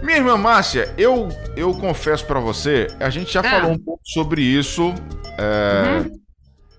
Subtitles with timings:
[0.00, 3.42] Minha irmã Márcia, eu, eu confesso para você, a gente já ah.
[3.42, 4.94] falou um pouco sobre isso.
[5.36, 6.25] É, uhum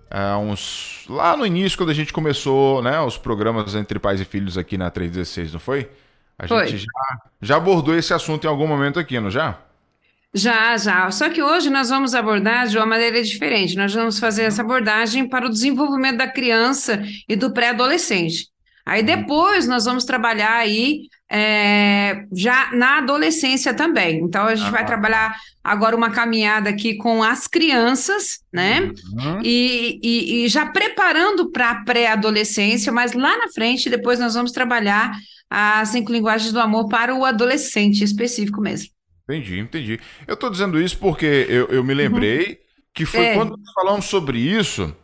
[0.10, 4.26] Uh, uns lá no início quando a gente começou, né, os programas entre pais e
[4.26, 5.90] filhos aqui na 316, não foi?
[6.40, 6.68] A foi.
[6.68, 9.58] gente já, já abordou esse assunto em algum momento aqui, não já?
[10.34, 11.10] Já, já.
[11.10, 13.76] Só que hoje nós vamos abordar de uma maneira diferente.
[13.76, 18.50] Nós vamos fazer essa abordagem para o desenvolvimento da criança e do pré-adolescente.
[18.88, 19.06] Aí uhum.
[19.06, 24.22] depois nós vamos trabalhar aí é, já na adolescência também.
[24.22, 28.80] Então a gente vai trabalhar agora uma caminhada aqui com as crianças, né?
[29.14, 29.42] Uhum.
[29.44, 34.54] E, e, e, já preparando para a pré-adolescência, mas lá na frente depois nós vamos
[34.54, 35.12] trabalhar
[35.50, 38.90] as cinco linguagens do amor para o adolescente específico mesmo.
[39.30, 40.00] Entendi, entendi.
[40.26, 42.56] Eu estou dizendo isso porque eu, eu me lembrei uhum.
[42.94, 43.34] que foi é.
[43.34, 44.96] quando falamos sobre isso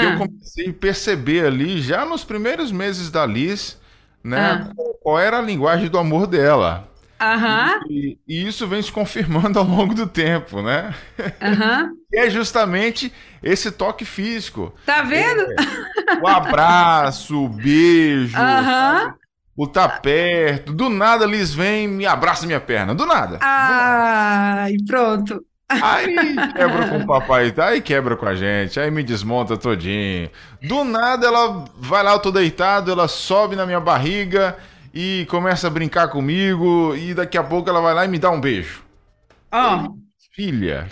[0.00, 0.12] que ah.
[0.12, 3.78] eu comecei a perceber ali, já nos primeiros meses da Liz,
[4.22, 4.72] né, ah.
[5.02, 6.88] qual era a linguagem do amor dela.
[7.20, 7.90] Uhum.
[7.90, 10.94] E, e, isso vem se confirmando ao longo do tempo, né?
[11.18, 11.96] Uhum.
[12.12, 14.74] é justamente esse toque físico.
[14.84, 15.42] Tá vendo?
[15.42, 19.12] É, o abraço, o beijo, uhum.
[19.56, 20.72] o tá perto.
[20.72, 22.94] Do nada, Liz vem e me abraça minha perna.
[22.94, 23.38] Do nada.
[23.40, 25.44] Ah, e pronto.
[25.82, 26.16] Aí
[26.52, 30.30] quebra com o papai, aí quebra com a gente, aí me desmonta todinho.
[30.62, 34.56] Do nada ela vai lá, eu tô deitado, ela sobe na minha barriga
[34.92, 38.30] e começa a brincar comigo e daqui a pouco ela vai lá e me dá
[38.30, 38.82] um beijo.
[39.50, 39.86] Ó.
[39.88, 40.04] Oh.
[40.32, 40.88] Filha.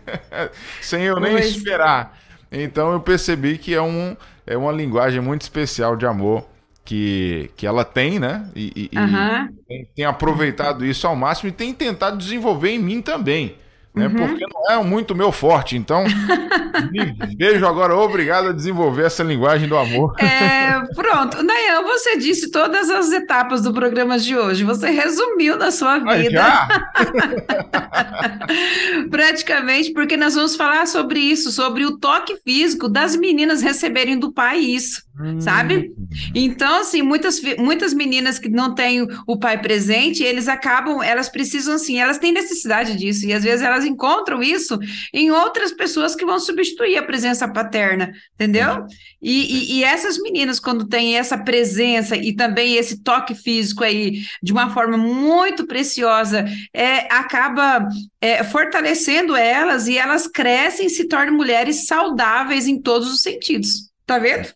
[0.80, 1.56] Sem eu nem pois.
[1.56, 2.18] esperar.
[2.50, 6.48] Então eu percebi que é, um, é uma linguagem muito especial de amor
[6.84, 8.48] que, que ela tem, né?
[8.56, 9.48] E, e, uhum.
[9.68, 13.56] e tem aproveitado isso ao máximo e tem tentado desenvolver em mim também
[13.94, 14.06] né?
[14.06, 14.14] Uhum.
[14.14, 15.76] Porque não é muito meu forte.
[15.76, 16.04] Então,
[16.90, 20.14] me vejo agora obrigado a desenvolver essa linguagem do amor.
[20.18, 21.42] É, pronto.
[21.42, 24.64] Nayan, você disse todas as etapas do programa de hoje.
[24.64, 26.42] Você resumiu na sua vida.
[29.10, 34.32] Praticamente, porque nós vamos falar sobre isso, sobre o toque físico das meninas receberem do
[34.32, 35.40] pai isso, hum.
[35.40, 35.92] sabe?
[36.34, 41.74] Então, assim, muitas, muitas meninas que não têm o pai presente, eles acabam, elas precisam,
[41.74, 43.26] assim, elas têm necessidade disso.
[43.26, 44.78] E às vezes elas elas encontram isso
[45.12, 48.86] em outras pessoas que vão substituir a presença paterna, entendeu?
[49.20, 54.22] E, e, e essas meninas, quando têm essa presença e também esse toque físico aí,
[54.42, 57.86] de uma forma muito preciosa, é, acaba
[58.20, 63.90] é, fortalecendo elas e elas crescem e se tornam mulheres saudáveis em todos os sentidos.
[64.06, 64.48] Tá vendo?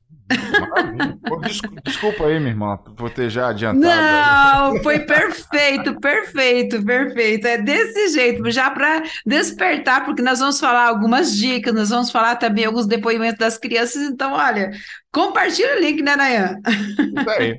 [1.85, 4.75] Desculpa aí, minha irmã, por ter já adiantado.
[4.75, 7.47] Não, foi perfeito, perfeito, perfeito.
[7.47, 12.37] É desse jeito, já para despertar, porque nós vamos falar algumas dicas, nós vamos falar
[12.37, 14.03] também alguns depoimentos das crianças.
[14.03, 14.73] Então, olha,
[15.16, 16.60] Compartilha o link, né, Nayan?
[16.69, 17.59] Isso aí.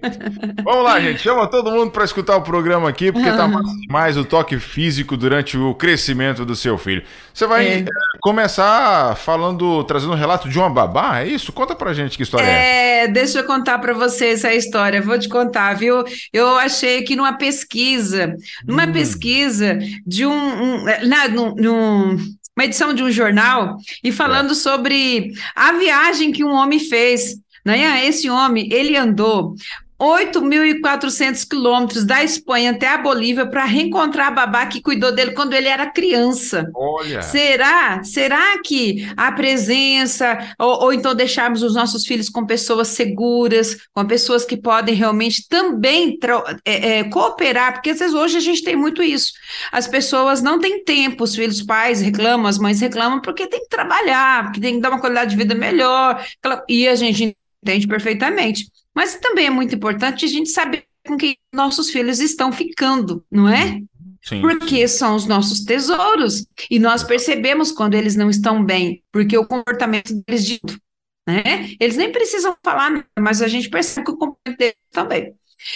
[0.63, 1.23] Vamos lá, gente.
[1.23, 3.49] Chama todo mundo para escutar o programa aqui, porque tá
[3.89, 7.01] mais o toque físico durante o crescimento do seu filho.
[7.33, 7.85] Você vai é.
[8.21, 11.51] começar falando, trazendo um relato de uma babá, é isso?
[11.51, 13.11] Conta pra gente que história é, é essa.
[13.11, 15.01] Deixa eu contar para vocês essa história.
[15.01, 16.03] Vou te contar, viu?
[16.31, 18.35] Eu achei que numa pesquisa,
[18.67, 18.91] numa hum.
[18.91, 22.17] pesquisa de um, um na, num, num
[22.57, 27.35] uma edição de um jornal e falando sobre a viagem que um homem fez
[27.67, 28.05] né?
[28.05, 29.55] Esse homem, ele andou
[29.99, 35.53] 8.400 quilômetros da Espanha até a Bolívia para reencontrar a babá que cuidou dele quando
[35.53, 36.69] ele era criança.
[36.75, 37.21] Olha.
[37.23, 38.03] Será?
[38.03, 44.05] Será que a presença, ou, ou, então deixarmos os nossos filhos com pessoas seguras, com
[44.05, 46.17] pessoas que podem realmente também
[46.63, 47.73] é, é, cooperar?
[47.73, 49.33] Porque às vezes hoje a gente tem muito isso.
[49.71, 53.61] As pessoas não têm tempo, os filhos, os pais reclamam, as mães reclamam porque tem
[53.61, 56.23] que trabalhar, porque tem que dar uma qualidade de vida melhor.
[56.69, 58.69] E a gente entende perfeitamente.
[58.93, 63.47] Mas também é muito importante a gente saber com que nossos filhos estão ficando, não
[63.47, 63.81] é?
[64.21, 66.45] Sim, porque são os nossos tesouros.
[66.69, 70.79] E nós percebemos quando eles não estão bem, porque o comportamento deles dito,
[71.27, 71.69] né?
[71.79, 75.33] Eles nem precisam falar, mas a gente percebe que o comportamento deles também.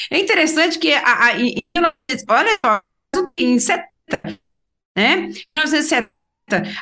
[0.09, 1.93] É interessante que, a, a,
[2.29, 2.81] olha só,
[3.37, 3.89] em 70,
[4.95, 5.13] né?
[5.13, 5.27] Em
[5.57, 6.11] 1970,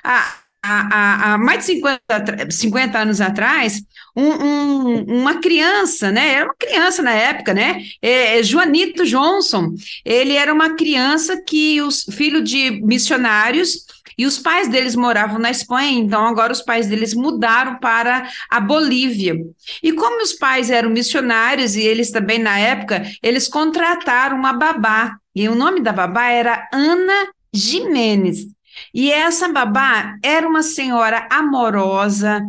[0.04, 3.82] a, há, há mais de 50, 50 anos atrás,
[4.16, 6.34] um, um, uma criança, né?
[6.34, 7.84] Era uma criança na época, né?
[8.02, 9.74] É, é, Joanito Johnson,
[10.04, 13.86] ele era uma criança que os filho de missionários
[14.18, 18.60] e os pais deles moravam na Espanha, então agora os pais deles mudaram para a
[18.60, 19.36] Bolívia.
[19.82, 25.16] E como os pais eram missionários e eles também na época, eles contrataram uma babá.
[25.34, 28.46] E o nome da babá era Ana Jimenez.
[28.94, 32.42] E essa babá era uma senhora amorosa,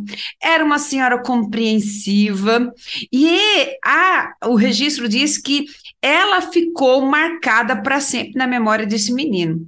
[0.42, 2.72] era uma senhora compreensiva,
[3.12, 3.38] e
[3.84, 5.66] a, o registro diz que
[6.02, 9.66] ela ficou marcada para sempre na memória desse menino.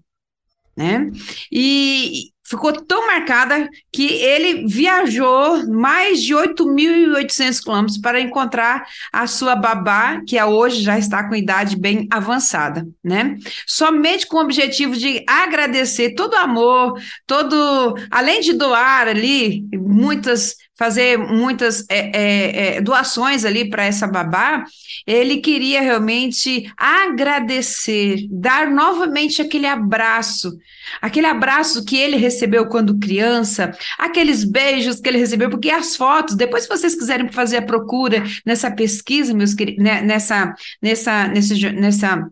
[0.77, 1.11] Né?
[1.51, 9.57] E, ficou tão marcada que ele viajou mais de 8.800 quilômetros para encontrar a sua
[9.57, 13.37] babá, que é hoje já está com idade bem avançada, né?
[13.67, 20.57] Somente com o objetivo de agradecer todo o amor, todo, além de doar ali muitas
[20.79, 24.65] fazer muitas é, é, é, doações ali para essa babá,
[25.07, 30.57] ele queria realmente agradecer, dar novamente aquele abraço,
[31.01, 36.37] aquele abraço que ele recebeu quando criança, aqueles beijos que ele recebeu, porque as fotos,
[36.37, 41.73] depois se vocês quiserem fazer a procura nessa pesquisa, meus queridos, né, nessa, nessa, nesse,
[41.73, 42.29] nessa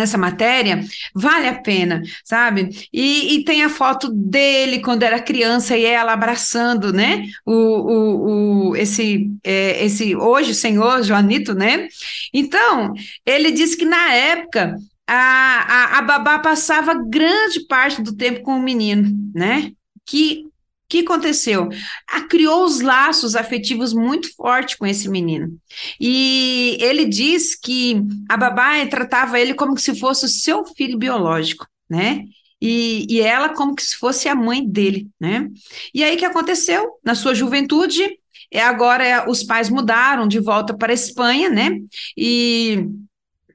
[0.00, 0.80] essa matéria,
[1.14, 2.88] vale a pena, sabe?
[2.92, 7.24] E, e, tem a foto dele quando era criança e ela abraçando, né?
[7.44, 11.88] O, o, o esse, é, esse hoje senhor Joanito, né?
[12.32, 12.94] Então,
[13.26, 18.56] ele disse que na época a, a, a babá passava grande parte do tempo com
[18.56, 19.72] o menino, né?
[20.06, 20.46] Que
[20.92, 21.70] que aconteceu?
[22.06, 25.56] A, criou os laços afetivos muito fortes com esse menino.
[25.98, 31.66] E ele diz que a babá tratava ele como se fosse o seu filho biológico,
[31.88, 32.24] né?
[32.60, 35.48] E, e ela como se fosse a mãe dele, né?
[35.94, 36.90] E aí que aconteceu?
[37.02, 38.06] Na sua juventude,
[38.52, 41.78] é agora os pais mudaram de volta para a Espanha, né?
[42.16, 42.86] E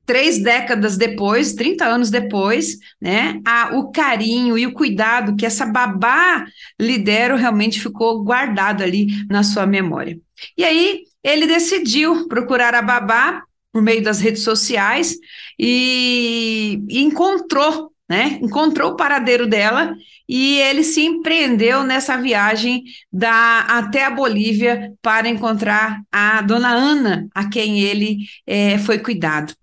[0.07, 5.65] três décadas depois, 30 anos depois, né, a, o carinho e o cuidado que essa
[5.65, 6.45] babá
[6.79, 10.17] lhe deram realmente ficou guardado ali na sua memória.
[10.57, 15.17] E aí ele decidiu procurar a babá por meio das redes sociais
[15.59, 19.93] e, e encontrou, né, encontrou o paradeiro dela
[20.27, 27.27] e ele se empreendeu nessa viagem da, até a Bolívia para encontrar a dona Ana,
[27.35, 29.53] a quem ele é, foi cuidado.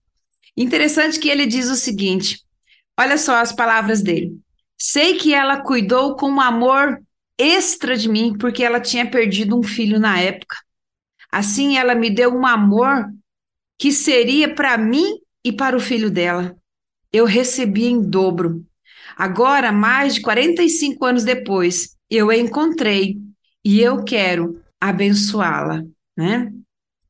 [0.57, 2.41] Interessante que ele diz o seguinte:
[2.99, 4.39] olha só as palavras dele.
[4.79, 7.01] Sei que ela cuidou com um amor
[7.39, 10.57] extra de mim, porque ela tinha perdido um filho na época.
[11.31, 13.07] Assim, ela me deu um amor
[13.79, 16.57] que seria para mim e para o filho dela.
[17.13, 18.65] Eu recebi em dobro.
[19.17, 23.19] Agora, mais de 45 anos depois, eu a encontrei
[23.65, 25.83] e eu quero abençoá-la,
[26.17, 26.53] né?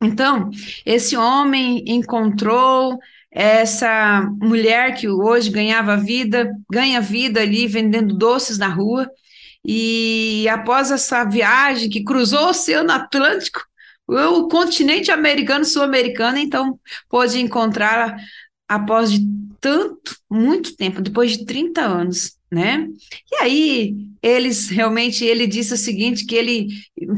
[0.03, 0.51] Então,
[0.85, 2.99] esse homem encontrou
[3.35, 9.11] essa mulher que hoje ganhava vida, ganha vida ali vendendo doces na rua,
[9.65, 13.61] e após essa viagem que cruzou o Oceano Atlântico,
[14.07, 16.79] o continente americano, sul-americano, então
[17.09, 18.17] pôde encontrá-la
[18.69, 19.27] após de
[19.61, 22.89] tanto, muito tempo, depois de 30 anos né?
[23.33, 26.69] E aí eles realmente ele disse o seguinte que ele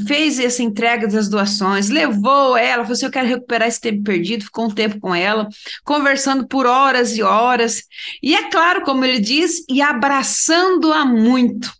[0.08, 4.44] fez essa entrega das doações, levou ela, falou assim, eu quero recuperar esse tempo perdido,
[4.44, 5.48] ficou um tempo com ela,
[5.84, 7.84] conversando por horas e horas.
[8.22, 11.70] E é claro, como ele diz, e abraçando-a muito.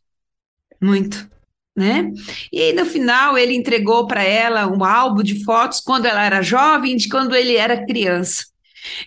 [0.81, 1.29] Muito.
[1.75, 2.11] Né?
[2.53, 6.97] E no final ele entregou para ela um álbum de fotos quando ela era jovem
[6.97, 8.45] de quando ele era criança.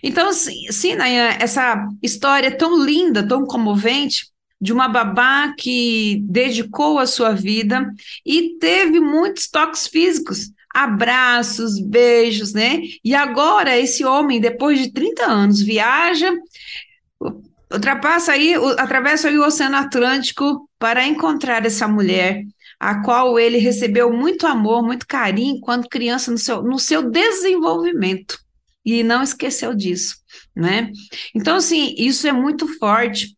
[0.02, 4.26] Então, sim, Nayan, essa história tão linda, tão comovente,
[4.60, 7.90] de uma babá que dedicou a sua vida
[8.26, 12.80] e teve muitos toques físicos, abraços, beijos, né?
[13.02, 16.32] E agora esse homem, depois de 30 anos, viaja,
[17.72, 22.44] ultrapassa aí, atravessa aí o Oceano Atlântico para encontrar essa mulher,
[22.78, 28.38] a qual ele recebeu muito amor, muito carinho quando criança no seu, no seu desenvolvimento.
[28.84, 30.16] E não esqueceu disso,
[30.56, 30.90] né?
[31.34, 33.36] Então, assim, isso é muito forte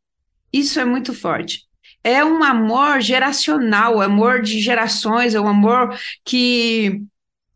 [0.52, 1.62] isso é muito forte.
[2.04, 7.00] É um amor geracional, amor de gerações, é um amor que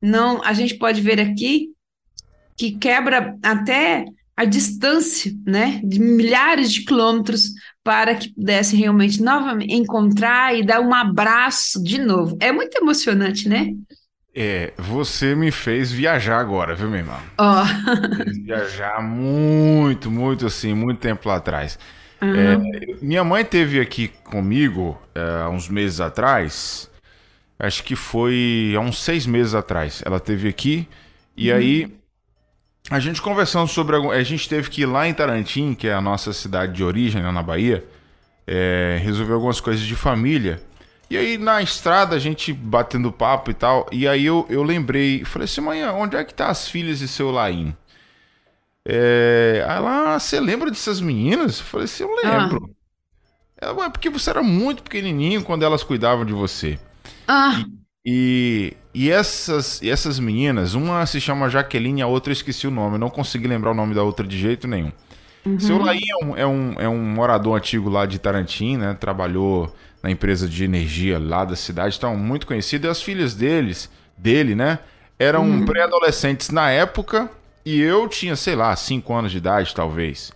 [0.01, 1.71] não, a gente pode ver aqui
[2.57, 4.05] que quebra até
[4.37, 10.81] a distância, né, de milhares de quilômetros para que pudesse realmente novamente encontrar e dar
[10.81, 12.37] um abraço de novo.
[12.41, 13.73] É muito emocionante, né?
[14.35, 17.19] É, você me fez viajar agora, viu, meu irmão?
[17.39, 18.43] Oh.
[18.45, 21.79] viajar muito, muito assim, muito tempo lá atrás.
[22.21, 22.35] Uhum.
[22.35, 26.91] É, minha mãe teve aqui comigo é, há uns meses atrás.
[27.59, 30.03] Acho que foi há uns seis meses atrás.
[30.05, 30.89] Ela teve aqui
[31.37, 31.57] e uhum.
[31.57, 31.97] aí
[32.91, 33.97] a gente conversando sobre.
[33.97, 37.23] A gente teve que ir lá em Tarantim, que é a nossa cidade de origem,
[37.23, 37.85] lá na Bahia,
[38.47, 40.61] é, resolver algumas coisas de família.
[41.09, 43.87] E aí na estrada a gente batendo papo e tal.
[43.93, 47.09] E aí eu, eu lembrei, falei assim, mãe, onde é que tá as filhas de
[47.09, 47.75] seu Laim?
[48.89, 51.59] É, aí lá, você lembra dessas meninas?
[51.59, 52.71] Eu falei assim, eu lembro.
[53.61, 53.67] Ah.
[53.67, 56.79] Ela, é porque você era muito pequenininho quando elas cuidavam de você.
[57.27, 57.65] Ah.
[58.05, 62.69] E, e, e, essas, e essas meninas, uma se chama Jaqueline, a outra eu esqueci
[62.69, 62.95] o nome.
[62.95, 64.93] Eu não consegui lembrar o nome da outra de jeito nenhum.
[65.45, 65.59] Uhum.
[65.59, 68.95] Seu Laim é um, é, um, é um morador antigo lá de Tarantim, né?
[68.95, 72.87] Trabalhou na empresa de energia lá da cidade, estão muito conhecidos.
[72.87, 74.79] E as filhas deles, dele, né?
[75.19, 75.65] Eram uhum.
[75.65, 77.29] pré-adolescentes na época
[77.67, 80.33] e eu tinha, sei lá, 5 anos de idade, talvez.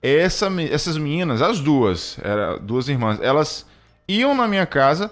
[0.00, 3.66] Essa, essas meninas, as duas, era duas irmãs, elas
[4.06, 5.10] iam na minha casa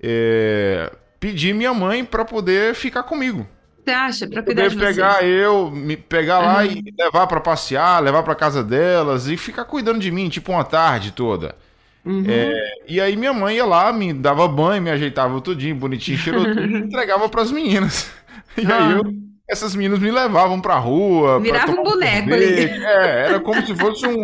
[0.00, 3.44] é, pedir minha mãe para poder ficar comigo.
[3.84, 4.28] Você acha?
[4.28, 5.24] Pra cuidar de pegar você.
[5.24, 6.46] eu, me pegar uhum.
[6.46, 10.52] lá e levar para passear, levar para casa delas e ficar cuidando de mim, tipo
[10.52, 11.56] uma tarde toda.
[12.04, 12.24] Uhum.
[12.28, 16.76] É, e aí minha mãe ia lá, me dava banho, me ajeitava tudinho, bonitinho, cheirosinho,
[16.76, 18.10] e entregava para as meninas.
[18.56, 18.86] E ah.
[18.86, 19.02] aí eu,
[19.48, 21.40] essas meninas me levavam pra rua.
[21.40, 22.64] Virava um boneco ali.
[22.64, 24.22] É, era como se fosse um,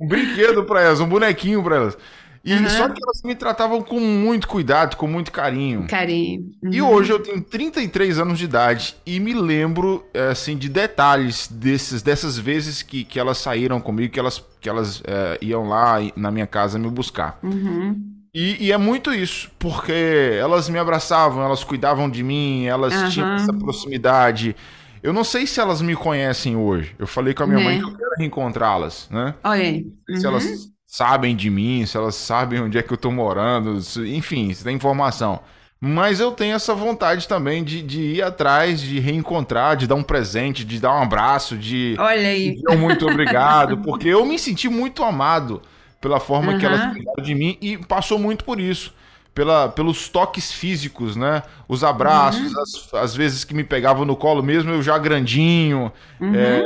[0.00, 1.98] um brinquedo para elas, um bonequinho para elas.
[2.44, 2.68] E uhum.
[2.68, 5.86] só que elas me tratavam com muito cuidado, com muito carinho.
[5.86, 6.50] Carinho.
[6.62, 6.72] Uhum.
[6.72, 11.46] E hoje eu tenho 33 anos de idade e me lembro, é, assim, de detalhes
[11.48, 15.98] desses, dessas vezes que, que elas saíram comigo, que elas, que elas é, iam lá
[16.16, 17.38] na minha casa me buscar.
[17.44, 18.21] Uhum.
[18.34, 23.08] E, e, é muito isso, porque elas me abraçavam, elas cuidavam de mim, elas uhum.
[23.10, 24.56] tinham essa proximidade.
[25.02, 26.94] Eu não sei se elas me conhecem hoje.
[26.98, 27.64] Eu falei com a minha né?
[27.64, 29.34] mãe que eu quero reencontrá-las, né?
[29.44, 29.86] Olha aí.
[30.08, 30.16] Uhum.
[30.16, 34.52] Se elas sabem de mim, se elas sabem onde é que eu tô morando, enfim,
[34.54, 35.40] se tem informação.
[35.78, 40.02] Mas eu tenho essa vontade também de, de ir atrás, de reencontrar, de dar um
[40.02, 41.96] presente, de dar um abraço, de.
[41.98, 42.54] Olha aí.
[42.54, 45.60] De muito obrigado, porque eu me senti muito amado
[46.02, 46.58] pela forma uhum.
[46.58, 48.92] que elas cuidaram de mim e passou muito por isso
[49.34, 51.42] pela, pelos toques físicos, né?
[51.66, 52.62] Os abraços, uhum.
[52.62, 55.90] as, as, vezes que me pegavam no colo mesmo, eu já grandinho.
[56.20, 56.34] Uhum.
[56.34, 56.64] É,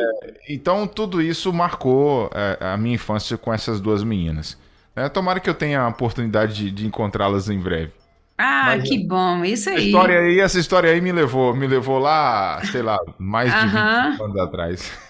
[0.49, 4.59] então, tudo isso marcou é, a minha infância com essas duas meninas.
[4.97, 7.93] É, tomara que eu tenha a oportunidade de, de encontrá-las em breve.
[8.39, 9.87] Ah, Mas, que bom, isso aí.
[9.87, 10.41] História aí.
[10.41, 13.77] Essa história aí me levou, me levou lá, sei lá, mais de 20
[14.23, 14.93] anos atrás.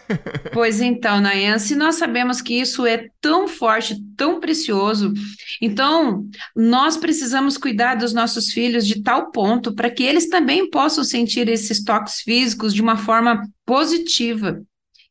[0.52, 5.12] Pois então, Nayan, se nós sabemos que isso é tão forte, tão precioso,
[5.61, 11.02] então nós precisamos cuidar dos nossos filhos de tal ponto para que eles também possam
[11.02, 14.62] sentir esses toques físicos de uma forma positiva.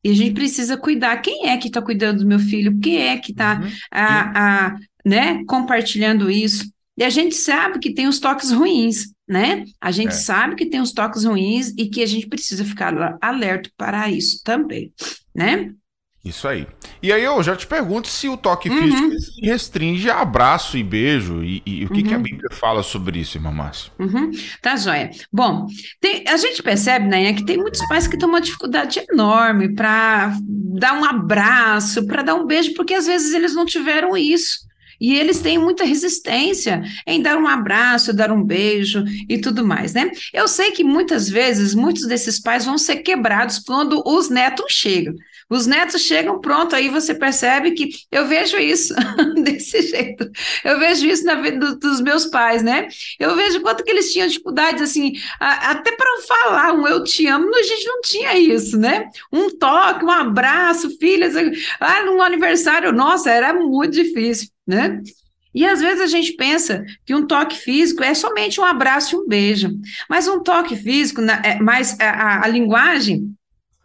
[0.02, 1.18] E a gente precisa cuidar.
[1.18, 2.80] Quem é que está cuidando do meu filho?
[2.80, 4.80] Quem é que está uhum.
[5.04, 6.74] né, compartilhando isso?
[6.98, 9.66] E a gente sabe que tem os toques ruins, né?
[9.82, 10.18] A gente é.
[10.18, 14.42] sabe que tem os toques ruins e que a gente precisa ficar alerta para isso
[14.44, 14.94] também,
[15.34, 15.72] né?
[16.26, 16.66] Isso aí.
[17.04, 18.82] E aí eu já te pergunto se o toque uhum.
[18.82, 21.44] físico se restringe a abraço e beijo.
[21.44, 22.08] E, e o que, uhum.
[22.08, 22.24] que, a uhum.
[22.24, 23.92] Bíblia fala sobre isso, irmã Márcia?
[24.00, 24.32] Uhum.
[24.60, 25.12] Tá, joia.
[25.32, 25.68] Bom,
[26.02, 30.36] tem, a gente percebe, né, que tem muitos pais que têm uma dificuldade enorme para
[30.42, 34.65] dar um abraço, para dar um beijo, porque às vezes eles não tiveram isso.
[35.00, 39.94] E eles têm muita resistência em dar um abraço, dar um beijo e tudo mais,
[39.94, 40.12] né?
[40.34, 45.16] Eu sei que muitas vezes muitos desses pais vão ser quebrados quando os netos chegam.
[45.50, 48.96] Os netos chegam, pronto, aí você percebe que eu vejo isso
[49.44, 50.30] desse jeito.
[50.64, 52.88] Eu vejo isso na vida do, dos meus pais, né?
[53.20, 57.28] Eu vejo quanto que eles tinham dificuldades, assim, a, até para falar um eu te
[57.28, 59.08] amo, a gente não tinha isso, né?
[59.32, 61.36] Um toque, um abraço, filhas,
[61.80, 65.02] ah, num aniversário, nossa, era muito difícil né?
[65.54, 69.20] E às vezes a gente pensa que um toque físico é somente um abraço e
[69.20, 69.70] um beijo,
[70.10, 73.34] mas um toque físico, é, mas a, a, linguagem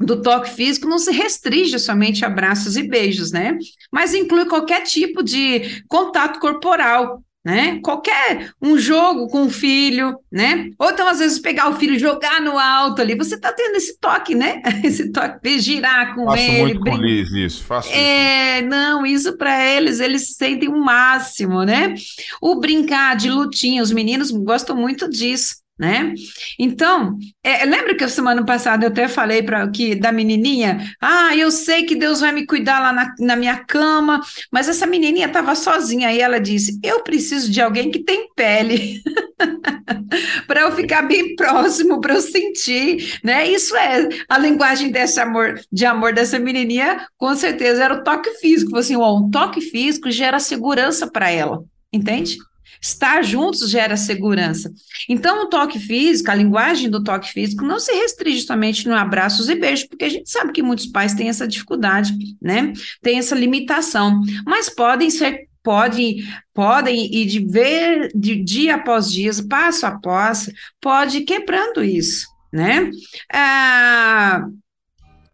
[0.04, 3.59] do toque físico não se restringe somente a abraços e beijos, né?
[3.92, 7.80] Mas inclui qualquer tipo de contato corporal, né?
[7.83, 10.71] Qualquer um jogo com o filho, né?
[10.78, 13.76] Ou então, às vezes, pegar o filho e jogar no alto ali, você tá tendo
[13.76, 14.62] esse toque, né?
[14.85, 16.47] Esse toque de girar com Faço ele.
[16.50, 16.92] Faço muito brin...
[16.92, 18.69] com Liz isso, faço É, isso.
[18.69, 21.95] não, isso para eles, eles sentem o máximo, né?
[22.40, 26.13] O brincar de lutinha, os meninos gostam muito disso né?
[26.59, 31.35] Então, é, lembra que a semana passada eu até falei para que da menininha, ah,
[31.35, 34.21] eu sei que Deus vai me cuidar lá na, na minha cama,
[34.53, 39.01] mas essa menininha estava sozinha e ela disse, eu preciso de alguém que tem pele.
[40.47, 43.49] para eu ficar bem próximo, para eu sentir, né?
[43.49, 48.33] Isso é a linguagem desse amor, de amor dessa menininha, com certeza era o toque
[48.33, 48.77] físico.
[48.77, 52.37] Assim, ó, um toque físico gera segurança para ela, entende?
[52.81, 54.73] Estar juntos gera segurança.
[55.09, 59.49] Então, o toque físico, a linguagem do toque físico, não se restringe somente no abraços
[59.49, 62.73] e beijos, porque a gente sabe que muitos pais têm essa dificuldade, né?
[63.03, 69.31] Tem essa limitação, mas podem ser pode, podem ir de ver de dia após dia,
[69.49, 72.91] passo a passo, pode ir quebrando isso, né?
[73.33, 74.47] Ah,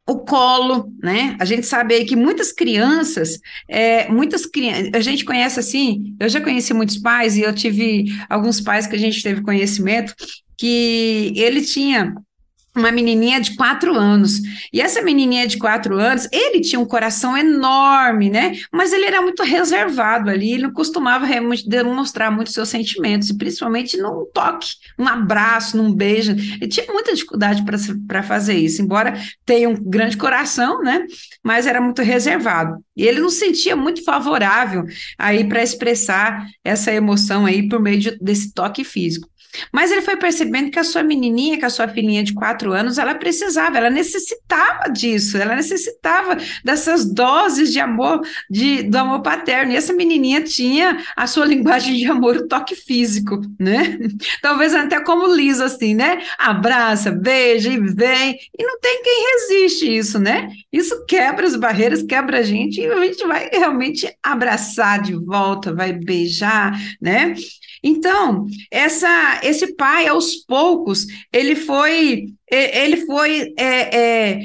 [0.08, 1.36] o colo, né?
[1.40, 6.28] A gente sabe aí que muitas crianças, é, muitas crianças, a gente conhece assim, eu
[6.28, 10.14] já conheci muitos pais e eu tive alguns pais que a gente teve conhecimento
[10.56, 12.14] que ele tinha
[12.76, 14.40] uma menininha de quatro anos.
[14.72, 18.56] E essa menininha de quatro anos, ele tinha um coração enorme, né?
[18.72, 21.26] Mas ele era muito reservado ali, ele não costumava
[21.66, 26.32] demonstrar muito seus sentimentos, e principalmente num toque, num abraço, num beijo.
[26.32, 27.64] Ele tinha muita dificuldade
[28.06, 31.06] para fazer isso, embora tenha um grande coração, né?
[31.42, 32.84] Mas era muito reservado.
[32.96, 34.84] E ele não sentia muito favorável
[35.18, 39.28] aí para expressar essa emoção aí por meio de, desse toque físico.
[39.72, 42.98] Mas ele foi percebendo que a sua menininha, que a sua filhinha de quatro anos,
[42.98, 48.20] ela precisava, ela necessitava disso, ela necessitava dessas doses de amor,
[48.50, 49.72] de, do amor paterno.
[49.72, 53.98] E essa menininha tinha a sua linguagem de amor, o toque físico, né?
[54.42, 56.22] Talvez até como Lisa, assim, né?
[56.38, 58.38] Abraça, beija e vem.
[58.58, 60.48] E não tem quem resiste isso, né?
[60.72, 65.74] Isso quebra as barreiras, quebra a gente e a gente vai realmente abraçar de volta,
[65.74, 67.34] vai beijar, né?
[67.86, 74.40] Então, essa, esse pai, aos poucos, ele foi ele foi, é, é,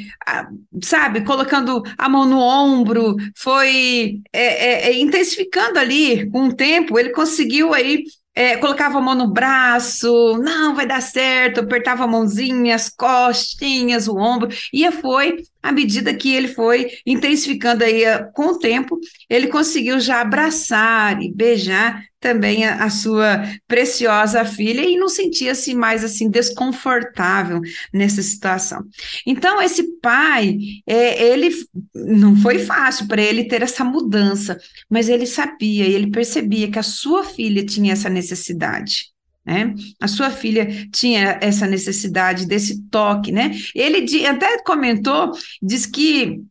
[0.82, 6.98] sabe, colocando a mão no ombro, foi é, é, é, intensificando ali com o tempo,
[6.98, 12.08] ele conseguiu aí, é, colocava a mão no braço, não, vai dar certo, apertava a
[12.08, 18.04] mãozinha, as costinhas, o ombro, e foi, à medida que ele foi intensificando aí
[18.34, 19.00] com o tempo,
[19.30, 25.74] ele conseguiu já abraçar e beijar também a, a, sua preciosa filha e não sentia-se
[25.74, 27.60] mais assim desconfortável
[27.92, 28.86] nessa situação.
[29.26, 31.50] Então esse pai, é, ele
[31.96, 36.84] não foi fácil para ele ter essa mudança, mas ele sabia, ele percebia que a
[36.84, 39.11] sua filha tinha essa necessidade.
[39.46, 39.74] Né?
[40.00, 43.52] A sua filha tinha essa necessidade desse toque, né?
[43.74, 46.42] Ele até comentou, diz que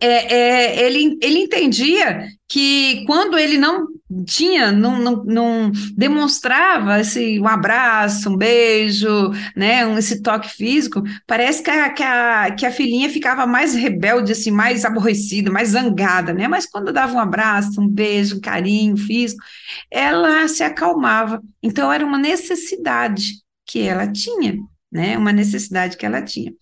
[0.00, 3.86] é, é, ele, ele entendia que quando ele não
[4.26, 11.02] tinha, não, não, não, demonstrava esse um abraço, um beijo, né, um, esse toque físico,
[11.26, 15.70] parece que a, que, a, que a filhinha ficava mais rebelde, assim, mais aborrecida, mais
[15.70, 16.48] zangada, né?
[16.48, 19.42] Mas quando dava um abraço, um beijo, um carinho físico,
[19.90, 21.40] ela se acalmava.
[21.62, 23.34] Então era uma necessidade
[23.64, 24.56] que ela tinha,
[24.90, 25.16] né?
[25.16, 26.52] Uma necessidade que ela tinha.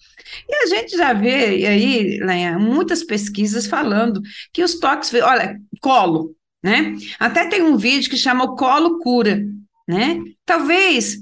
[0.48, 4.20] E a gente já vê aí, Lenha, muitas pesquisas falando
[4.52, 6.94] que os toques, olha, colo, né?
[7.18, 9.42] Até tem um vídeo que chama o colo cura,
[9.86, 10.22] né?
[10.44, 11.18] Talvez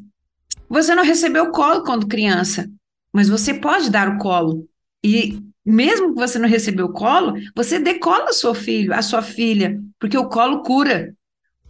[0.68, 2.68] você não recebeu o colo quando criança,
[3.12, 4.68] mas você pode dar o colo.
[5.04, 9.80] E mesmo que você não recebeu o colo, você decola seu filho, a sua filha,
[9.98, 11.14] porque o colo cura.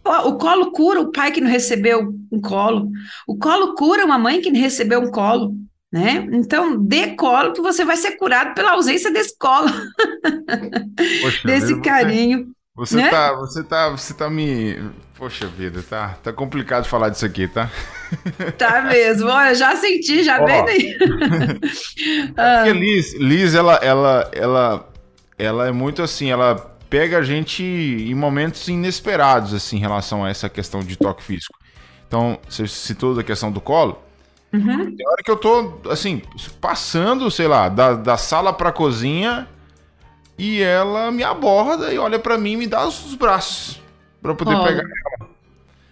[0.05, 2.89] O colo cura o pai que não recebeu um colo.
[3.27, 5.53] O colo cura uma mãe que não recebeu um colo
[5.91, 6.27] né?
[6.31, 9.69] Então, dê colo que você vai ser curado pela ausência desse colo,
[11.21, 12.47] Poxa, desse carinho.
[12.75, 13.09] Você, né?
[13.09, 14.77] tá, você tá, você tá me,
[15.17, 17.71] poxa vida, tá, tá complicado falar disso aqui, tá?
[18.57, 20.97] Tá mesmo, olha, já senti, já vem daí.
[22.37, 22.63] ah.
[22.63, 24.89] Porque Liz, Liz, ela, ela, ela,
[25.37, 30.29] ela é muito assim, ela pega a gente em momentos inesperados, assim, em relação a
[30.29, 31.53] essa questão de toque físico.
[32.07, 34.01] Então, você citou a questão do colo.
[34.53, 34.95] Uhum.
[34.95, 36.21] Tem hora que eu tô, assim,
[36.61, 39.47] passando, sei lá, da, da sala pra cozinha
[40.37, 43.81] e ela me aborda e olha para mim e me dá os braços
[44.21, 44.63] pra eu poder oh.
[44.63, 45.29] pegar ela.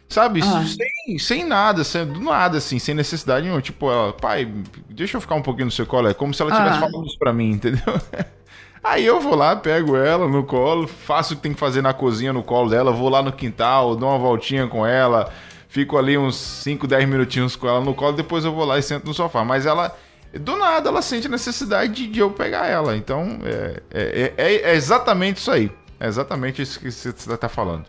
[0.08, 0.39] Sabe?
[0.43, 0.63] Ah.
[0.63, 3.62] Sem, sem nada, sem, do nada, assim, sem necessidade nenhuma.
[3.62, 4.49] Tipo, ela, pai,
[4.89, 6.08] deixa eu ficar um pouquinho no seu colo.
[6.08, 6.89] É como se ela estivesse ah.
[6.89, 7.84] falando isso pra mim, entendeu?
[8.86, 11.91] Aí eu vou lá, pego ela no colo, faço o que tem que fazer na
[11.91, 15.34] cozinha no colo dela, vou lá no quintal, dou uma voltinha com ela,
[15.67, 18.84] fico ali uns 5, 10 minutinhos com ela no colo, depois eu vou lá e
[18.84, 19.43] sento no sofá.
[19.43, 19.98] Mas ela,
[20.39, 22.95] do nada, ela sente a necessidade de, eu pegar ela.
[22.95, 25.71] Então, é, é, é, é, exatamente isso aí.
[26.00, 27.86] É exatamente isso que você está falando.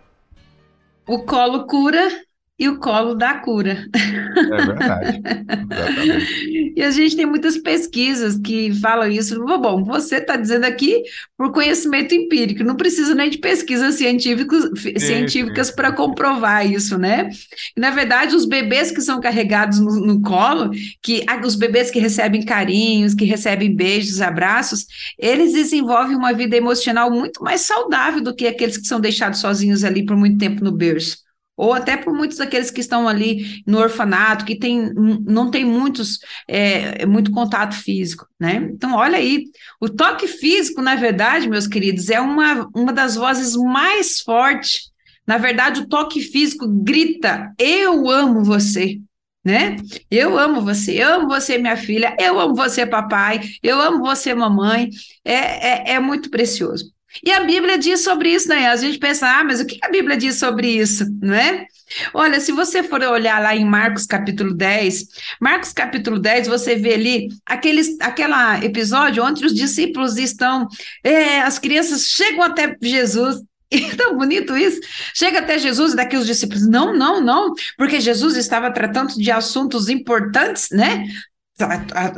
[1.06, 2.08] O colo cura
[2.58, 3.86] e o colo da cura.
[3.94, 5.22] É verdade.
[6.74, 9.38] e a gente tem muitas pesquisas que falam isso.
[9.44, 11.02] Bom, você está dizendo aqui
[11.36, 17.28] por conhecimento empírico, não precisa nem de pesquisas científicas, científicas para comprovar isso, né?
[17.76, 20.70] E, na verdade, os bebês que são carregados no, no colo,
[21.02, 24.86] que os bebês que recebem carinhos, que recebem beijos, abraços,
[25.18, 29.84] eles desenvolvem uma vida emocional muito mais saudável do que aqueles que são deixados sozinhos
[29.84, 31.25] ali por muito tempo no berço
[31.56, 36.18] ou até por muitos daqueles que estão ali no orfanato, que tem, não tem muitos,
[36.46, 38.68] é, muito contato físico, né?
[38.72, 39.44] Então, olha aí,
[39.80, 44.90] o toque físico, na verdade, meus queridos, é uma, uma das vozes mais fortes.
[45.26, 49.00] Na verdade, o toque físico grita: Eu amo você.
[49.44, 49.76] Né?
[50.10, 54.34] Eu amo você, eu amo você, minha filha, eu amo você, papai, eu amo você,
[54.34, 54.90] mamãe.
[55.24, 56.95] É, é, é muito precioso.
[57.24, 58.66] E a Bíblia diz sobre isso, né?
[58.66, 61.66] A gente pensa, ah, mas o que a Bíblia diz sobre isso, não é?
[62.12, 65.04] Olha, se você for olhar lá em Marcos capítulo 10,
[65.40, 70.66] Marcos capítulo 10, você vê ali aqueles, aquela episódio onde os discípulos estão,
[71.04, 74.80] é, as crianças chegam até Jesus, e é tão bonito isso.
[75.14, 79.30] Chega até Jesus e daqui os discípulos, não, não, não, porque Jesus estava tratando de
[79.30, 81.04] assuntos importantes, né?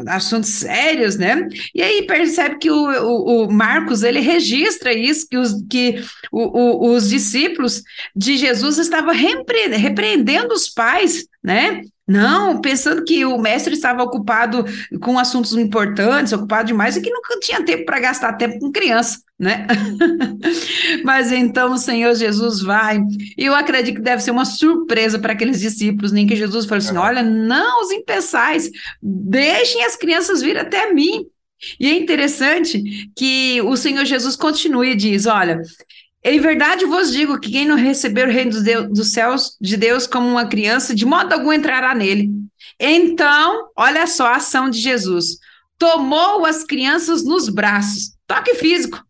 [0.08, 1.48] Assuntos sérios, né?
[1.74, 6.92] E aí percebe que o, o, o Marcos ele registra isso que os, que o,
[6.92, 7.82] os discípulos
[8.14, 11.82] de Jesus estavam repre, repreendendo os pais, né?
[12.08, 14.64] Não, pensando que o mestre estava ocupado
[14.98, 19.20] com assuntos importantes, ocupado demais e que nunca tinha tempo para gastar tempo com criança,
[19.38, 19.66] né?
[21.04, 22.98] Mas então o Senhor Jesus vai,
[23.36, 26.78] e eu acredito que deve ser uma surpresa para aqueles discípulos, nem que Jesus falou
[26.78, 26.98] assim: é.
[26.98, 28.70] olha, não os impeçais,
[29.02, 31.26] deixem as crianças vir até mim.
[31.78, 35.60] E é interessante que o Senhor Jesus continue e diz: olha,
[36.24, 40.06] em verdade vos digo que quem não receber o reino dos, dos céus de Deus
[40.06, 42.30] como uma criança, de modo algum entrará nele.
[42.78, 45.38] Então, olha só a ação de Jesus.
[45.78, 49.00] Tomou as crianças nos braços, toque físico,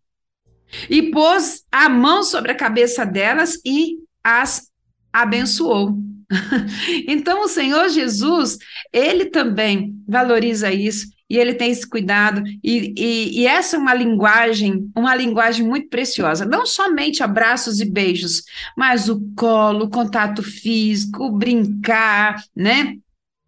[0.88, 4.68] e pôs a mão sobre a cabeça delas e as
[5.10, 5.96] abençoou.
[7.08, 8.58] então, o Senhor Jesus,
[8.92, 13.94] ele também valoriza isso e ele tem esse cuidado, e, e, e, essa é uma
[13.94, 18.42] linguagem, uma linguagem muito preciosa, não somente abraços e beijos,
[18.76, 22.94] mas o colo, o contato físico, o brincar, né?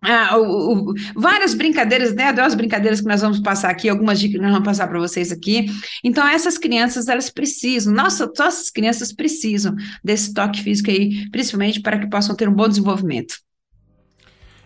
[0.02, 2.32] Ah, o, o, várias brincadeiras, né?
[2.32, 5.30] Duas brincadeiras que nós vamos passar aqui, algumas dicas que nós vamos passar para vocês
[5.30, 5.66] aqui.
[6.02, 11.98] Então, essas crianças, elas precisam, nossa, nossas crianças precisam desse toque físico aí, principalmente para
[11.98, 13.34] que possam ter um bom desenvolvimento.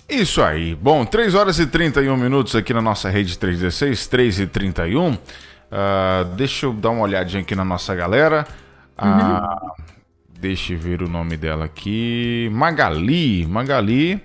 [0.09, 0.75] Isso aí.
[0.75, 5.13] Bom, 3 horas e 31 minutos aqui na nossa rede 316, 3 e 31.
[5.13, 5.19] Uh,
[5.71, 8.47] ah, deixa eu dar uma olhadinha aqui na nossa galera.
[8.99, 9.85] Uh,
[10.45, 12.51] Deixa eu ver o nome dela aqui.
[12.53, 13.47] Magali.
[13.47, 14.23] Magali,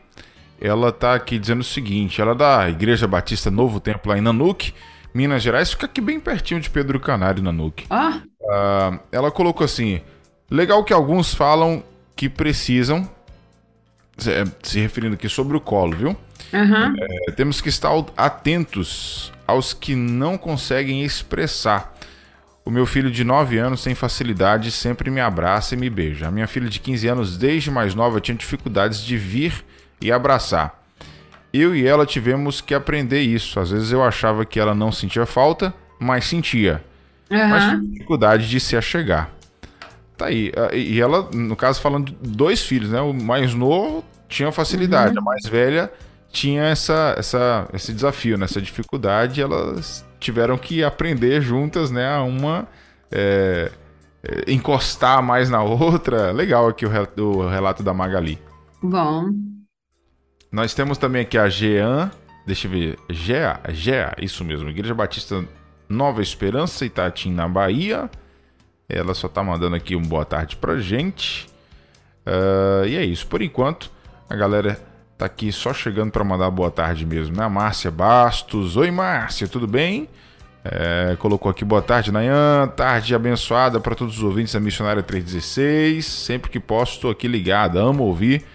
[0.60, 4.22] ela tá aqui dizendo o seguinte: ela é da Igreja Batista Novo Templo lá em
[4.22, 4.74] Nanuque,
[5.14, 5.72] Minas Gerais.
[5.72, 7.86] Fica aqui bem pertinho de Pedro Canário, Nanuque.
[7.90, 8.20] Ah.
[8.42, 10.02] Uh, ela colocou assim:
[10.52, 11.82] legal que alguns falam
[12.18, 13.10] que precisam
[14.64, 16.18] se referindo aqui sobre o colo, viu?
[16.54, 16.96] Uhum.
[17.28, 21.96] É, temos que estar atentos aos que não conseguem expressar.
[22.66, 26.28] O meu filho de 9 anos tem facilidade, sempre me abraça e me beija.
[26.28, 29.66] A minha filha de 15 anos, desde mais nova, tinha dificuldades de vir
[30.02, 30.80] e abraçar.
[31.52, 33.60] Eu e ela tivemos que aprender isso.
[33.60, 36.84] Às vezes eu achava que ela não sentia falta, mas sentia.
[37.30, 37.48] Uhum.
[37.48, 39.32] Mas tinha dificuldade de se achegar.
[40.16, 40.52] Tá aí.
[40.56, 43.00] Ah, e ela, no caso, falando de dois filhos, né?
[43.02, 45.22] O mais novo tinha facilidade, uhum.
[45.22, 45.92] a mais velha
[46.32, 48.46] tinha essa, essa, esse desafio, né?
[48.46, 49.42] essa dificuldade.
[49.42, 52.08] Elas tiveram que aprender juntas, né?
[52.08, 52.68] A uma
[53.12, 53.72] é,
[54.24, 56.32] é, encostar mais na outra.
[56.32, 58.40] Legal aqui o, o relato da Magali.
[58.82, 59.30] Bom.
[60.52, 62.12] Nós temos também aqui a Jean.
[62.46, 62.98] Deixa eu ver.
[63.10, 64.70] Gea, Gea, isso mesmo.
[64.70, 65.44] Igreja Batista
[65.88, 68.10] Nova Esperança, Itatim, na Bahia.
[68.88, 71.48] Ela só tá mandando aqui um boa tarde pra gente.
[72.26, 73.28] Uh, e é isso.
[73.28, 73.92] Por enquanto,
[74.30, 74.80] a galera
[75.18, 77.44] tá aqui só chegando para mandar boa tarde mesmo, né?
[77.44, 78.78] A Márcia Bastos.
[78.78, 80.08] Oi, Márcia, tudo bem?
[80.64, 82.68] É, colocou aqui boa tarde, Nayan.
[82.76, 86.06] Tarde abençoada para todos os ouvintes da Missionária 316.
[86.06, 87.80] Sempre que posso, estou aqui ligada.
[87.80, 88.46] Amo ouvir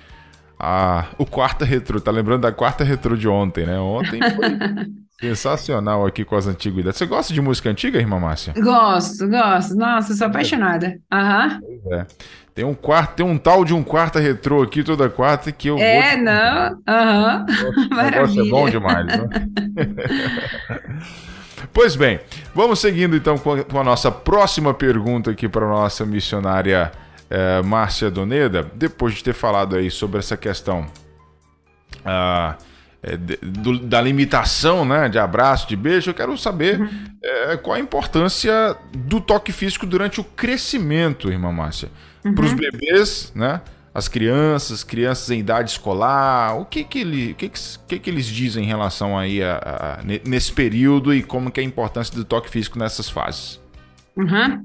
[0.58, 2.00] a, o quarta retrô.
[2.00, 3.78] Tá lembrando da quarta retrô de ontem, né?
[3.78, 4.94] Ontem foi.
[5.20, 6.98] Sensacional aqui com as antiguidades.
[6.98, 8.52] Você gosta de música antiga, irmã Márcia?
[8.56, 9.74] Gosto, gosto.
[9.74, 10.98] Nossa, sou apaixonada.
[11.10, 11.60] Aham.
[11.62, 11.94] Uhum.
[11.94, 12.06] É.
[12.54, 15.76] Tem um quarto, tem um tal de um quarta retrô aqui toda quarta que eu
[15.76, 16.24] É, vou...
[16.24, 16.82] não.
[16.86, 17.46] Aham.
[17.48, 17.88] Uhum.
[17.90, 18.46] Maravilha.
[18.46, 19.28] é bom demais, né?
[21.74, 22.20] pois bem,
[22.54, 26.92] vamos seguindo então com a, nossa próxima pergunta aqui para a nossa missionária
[27.28, 30.86] é, Márcia Doneda, depois de ter falado aí sobre essa questão
[32.04, 32.56] ah,
[33.02, 36.88] é, do, da limitação né, de abraço, de beijo, eu quero saber uhum.
[37.52, 41.90] É, qual a importância do toque físico durante o crescimento, irmã Márcia.
[42.24, 42.34] Uhum.
[42.34, 43.60] Para os bebês, né?
[43.92, 47.48] As crianças, crianças em idade escolar, o que que, ele, o que,
[47.86, 51.62] que, que eles dizem em relação aí a, a, nesse período e como que é
[51.62, 53.60] a importância do toque físico nessas fases?
[54.16, 54.64] Uhum.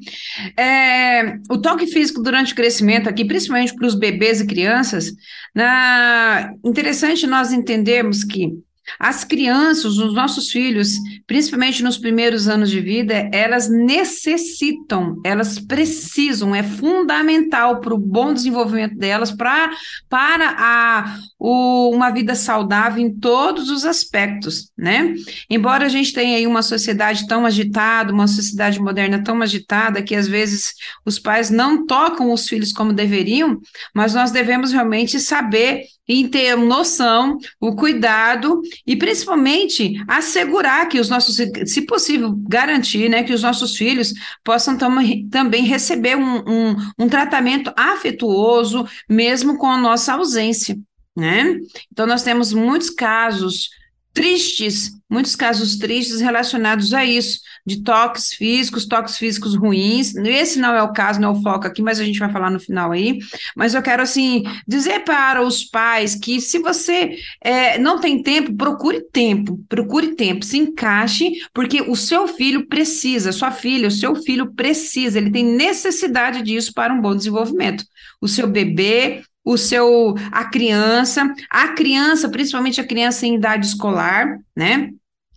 [0.57, 5.11] É, o toque físico durante o crescimento aqui, principalmente para os bebês e crianças,
[5.55, 8.53] na, interessante nós entendermos que
[8.97, 10.93] as crianças, os nossos filhos,
[11.27, 18.33] principalmente nos primeiros anos de vida, elas necessitam, elas precisam, é fundamental para o bom
[18.33, 19.71] desenvolvimento delas, pra,
[20.07, 25.13] para a, o, uma vida saudável em todos os aspectos, né?
[25.49, 30.15] Embora a gente tenha aí uma sociedade tão agitada, uma sociedade moderna tão agitada, que
[30.15, 30.73] às vezes
[31.05, 33.59] os pais não tocam os filhos como deveriam,
[33.93, 41.07] mas nós devemos realmente saber em ter noção, o cuidado e principalmente assegurar que os
[41.07, 44.11] nossos, se possível, garantir, né, que os nossos filhos
[44.43, 44.97] possam tam
[45.29, 50.75] também receber um, um, um tratamento afetuoso, mesmo com a nossa ausência.
[51.15, 51.59] Né?
[51.91, 53.69] Então, nós temos muitos casos
[54.13, 60.15] tristes, muitos casos tristes relacionados a isso, de toques físicos, toques físicos ruins.
[60.15, 62.49] Esse não é o caso, não é o foco aqui, mas a gente vai falar
[62.49, 63.19] no final aí.
[63.55, 68.55] Mas eu quero, assim, dizer para os pais que se você é, não tem tempo,
[68.55, 74.15] procure tempo, procure tempo, se encaixe, porque o seu filho precisa, sua filha, o seu
[74.15, 77.83] filho precisa, ele tem necessidade disso para um bom desenvolvimento.
[78.21, 84.39] O seu bebê, o seu a criança, a criança, principalmente a criança em idade escolar,
[84.55, 84.91] né?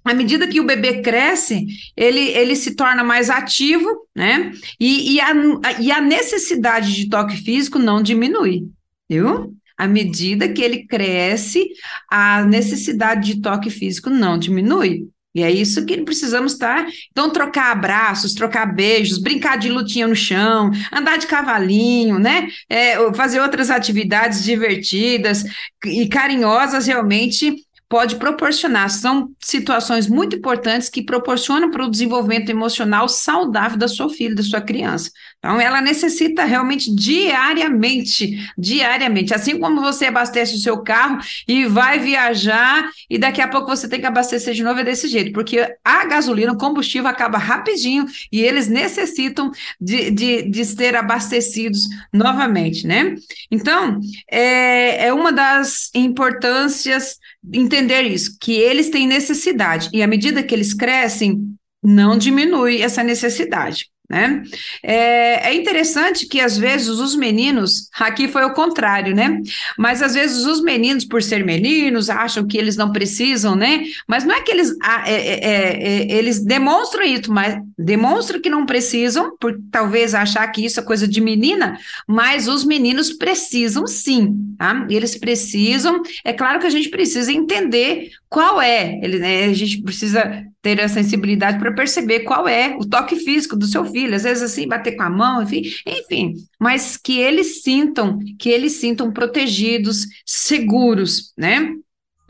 [0.05, 1.65] À medida que o bebê cresce,
[1.97, 4.53] ele, ele se torna mais ativo, né?
[4.79, 5.33] E, e, a,
[5.81, 8.69] e a necessidade de toque físico não diminui,
[9.09, 9.55] viu?
[9.77, 11.69] À medida que ele cresce,
[12.11, 15.09] a necessidade de toque físico não diminui.
[15.35, 16.87] E é isso que precisamos estar.
[17.11, 22.49] Então, trocar abraços, trocar beijos, brincar de lutinha no chão, andar de cavalinho, né?
[22.69, 25.45] É, fazer outras atividades divertidas
[25.87, 27.57] e carinhosas realmente
[27.93, 28.89] pode proporcionar.
[28.89, 34.43] São situações muito importantes que proporcionam para o desenvolvimento emocional saudável da sua filha, da
[34.43, 35.11] sua criança.
[35.39, 39.35] Então, ela necessita realmente diariamente, diariamente.
[39.35, 43.87] Assim como você abastece o seu carro e vai viajar e daqui a pouco você
[43.87, 48.07] tem que abastecer de novo, é desse jeito, porque a gasolina, o combustível acaba rapidinho
[48.33, 53.17] e eles necessitam de, de, de ser abastecidos novamente, né?
[53.51, 54.01] Então,
[54.31, 57.19] é, é uma das importâncias
[57.53, 61.41] entender isso, que eles têm necessidade, e à medida que eles crescem,
[61.83, 63.91] não diminui essa necessidade.
[64.13, 64.43] Né?
[64.83, 69.41] É, é, interessante que às vezes os meninos, aqui foi o contrário, né?
[69.79, 73.85] Mas às vezes os meninos, por ser meninos, acham que eles não precisam, né?
[74.07, 74.71] Mas não é que eles,
[75.07, 80.47] é, é, é, é, eles demonstram isso, mas demonstram que não precisam, por talvez achar
[80.49, 84.87] que isso é coisa de menina, mas os meninos precisam sim, tá?
[84.89, 89.83] Eles precisam, é claro que a gente precisa entender qual é, ele, né, a gente
[89.83, 94.23] precisa ter a sensibilidade para perceber qual é o toque físico do seu filho, às
[94.23, 99.13] vezes assim, bater com a mão, enfim, enfim, mas que eles sintam, que eles sintam
[99.13, 101.75] protegidos, seguros, né?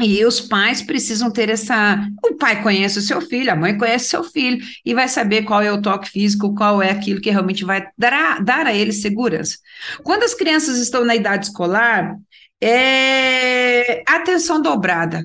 [0.03, 2.05] E os pais precisam ter essa.
[2.25, 5.43] O pai conhece o seu filho, a mãe conhece o seu filho, e vai saber
[5.43, 8.75] qual é o toque físico, qual é aquilo que realmente vai dar a, dar a
[8.75, 9.59] ele segurança.
[10.03, 12.17] Quando as crianças estão na idade escolar,
[12.61, 15.25] é atenção dobrada.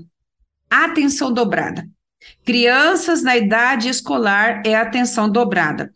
[0.69, 1.87] Atenção dobrada.
[2.45, 5.91] Crianças na idade escolar é atenção dobrada.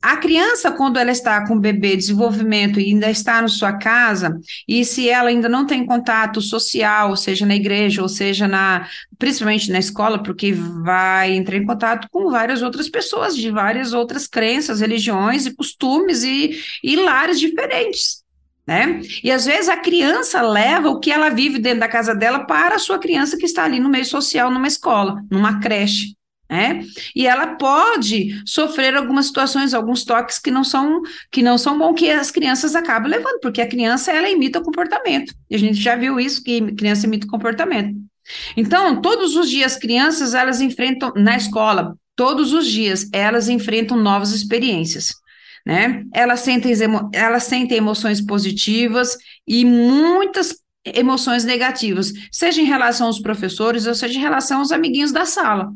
[0.00, 4.40] A criança, quando ela está com o bebê desenvolvimento e ainda está na sua casa,
[4.66, 8.88] e se ela ainda não tem contato social, seja na igreja, ou seja na,
[9.18, 14.26] principalmente na escola, porque vai entrar em contato com várias outras pessoas de várias outras
[14.26, 18.19] crenças, religiões e costumes e, e lares diferentes
[18.70, 19.00] né?
[19.24, 22.76] E às vezes a criança leva o que ela vive dentro da casa dela para
[22.76, 26.14] a sua criança que está ali no meio social, numa escola, numa creche.
[26.48, 26.84] Né?
[27.12, 31.02] E ela pode sofrer algumas situações, alguns toques que não são
[31.32, 34.62] que não são bons que as crianças acabam levando, porque a criança ela imita o
[34.62, 35.34] comportamento.
[35.50, 37.98] E a gente já viu isso que criança imita o comportamento.
[38.56, 44.30] Então, todos os dias crianças elas enfrentam na escola, todos os dias elas enfrentam novas
[44.30, 45.19] experiências
[45.66, 46.04] né?
[46.12, 46.72] Elas sentem,
[47.12, 54.18] elas sentem emoções positivas e muitas emoções negativas, seja em relação aos professores ou seja
[54.18, 55.72] em relação aos amiguinhos da sala.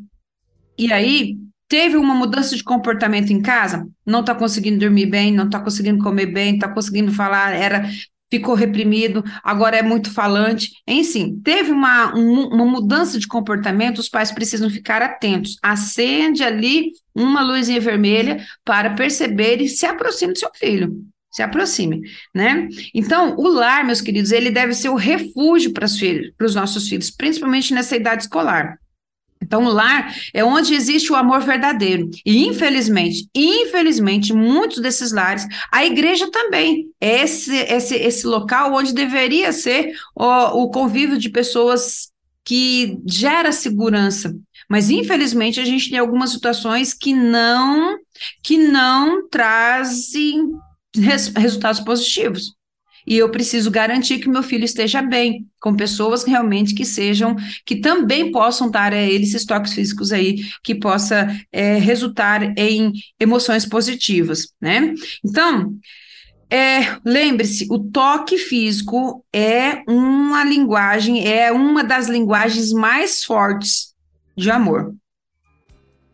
[0.78, 3.88] E aí, Teve uma mudança de comportamento em casa?
[4.04, 7.88] Não está conseguindo dormir bem, não está conseguindo comer bem, está conseguindo falar, era
[8.34, 10.72] ficou reprimido, agora é muito falante.
[10.86, 15.56] Enfim, teve uma, um, uma mudança de comportamento, os pais precisam ficar atentos.
[15.62, 20.92] Acende ali uma luzinha vermelha para perceber e se aproxime do seu filho.
[21.30, 22.00] Se aproxime,
[22.32, 22.68] né?
[22.94, 27.74] Então, o lar, meus queridos, ele deve ser o refúgio para os nossos filhos, principalmente
[27.74, 28.78] nessa idade escolar.
[29.44, 32.10] Então, o lar é onde existe o amor verdadeiro.
[32.24, 38.94] E, infelizmente, infelizmente, muitos desses lares, a igreja também é esse, esse, esse local onde
[38.94, 42.10] deveria ser o, o convívio de pessoas
[42.44, 44.34] que gera segurança.
[44.68, 47.96] Mas, infelizmente, a gente tem algumas situações que não,
[48.42, 50.50] que não trazem
[50.96, 52.54] res, resultados positivos
[53.06, 57.76] e eu preciso garantir que meu filho esteja bem, com pessoas realmente que sejam, que
[57.76, 63.66] também possam dar a ele esses toques físicos aí, que possa é, resultar em emoções
[63.66, 64.94] positivas, né?
[65.24, 65.74] Então,
[66.50, 73.94] é, lembre-se, o toque físico é uma linguagem, é uma das linguagens mais fortes
[74.36, 74.94] de amor.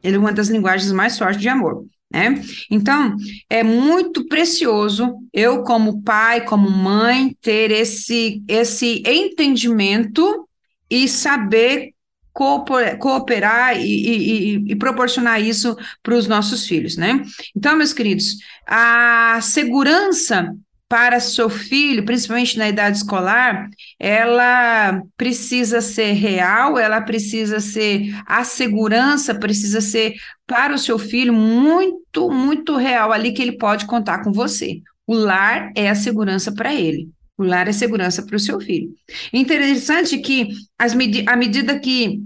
[0.02, 1.84] Ele é uma das linguagens mais fortes de amor.
[2.12, 2.42] Né?
[2.70, 3.16] Então,
[3.48, 10.48] é muito precioso eu, como pai, como mãe, ter esse, esse entendimento
[10.90, 11.94] e saber
[12.32, 17.22] cooperar e, e, e, proporcionar isso para os nossos filhos, né?
[17.54, 20.54] Então, meus queridos, a segurança
[20.90, 28.42] para seu filho, principalmente na idade escolar, ela precisa ser real, ela precisa ser a
[28.42, 30.14] segurança, precisa ser
[30.48, 34.80] para o seu filho muito, muito real ali que ele pode contar com você.
[35.06, 37.08] O lar é a segurança para ele.
[37.38, 38.92] O lar é segurança para o seu filho.
[39.32, 42.20] Interessante que as medi à medida que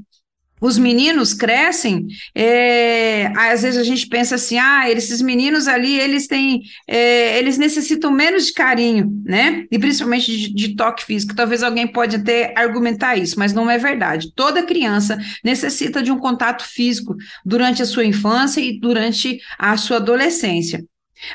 [0.61, 6.27] os meninos crescem, é, às vezes a gente pensa assim, ah, esses meninos ali, eles
[6.27, 9.67] têm, é, eles necessitam menos de carinho, né?
[9.71, 11.35] E principalmente de, de, toque físico.
[11.35, 14.33] Talvez alguém pode até argumentar isso, mas não é verdade.
[14.35, 17.15] Toda criança necessita de um contato físico
[17.45, 20.85] durante a sua infância e durante a sua adolescência.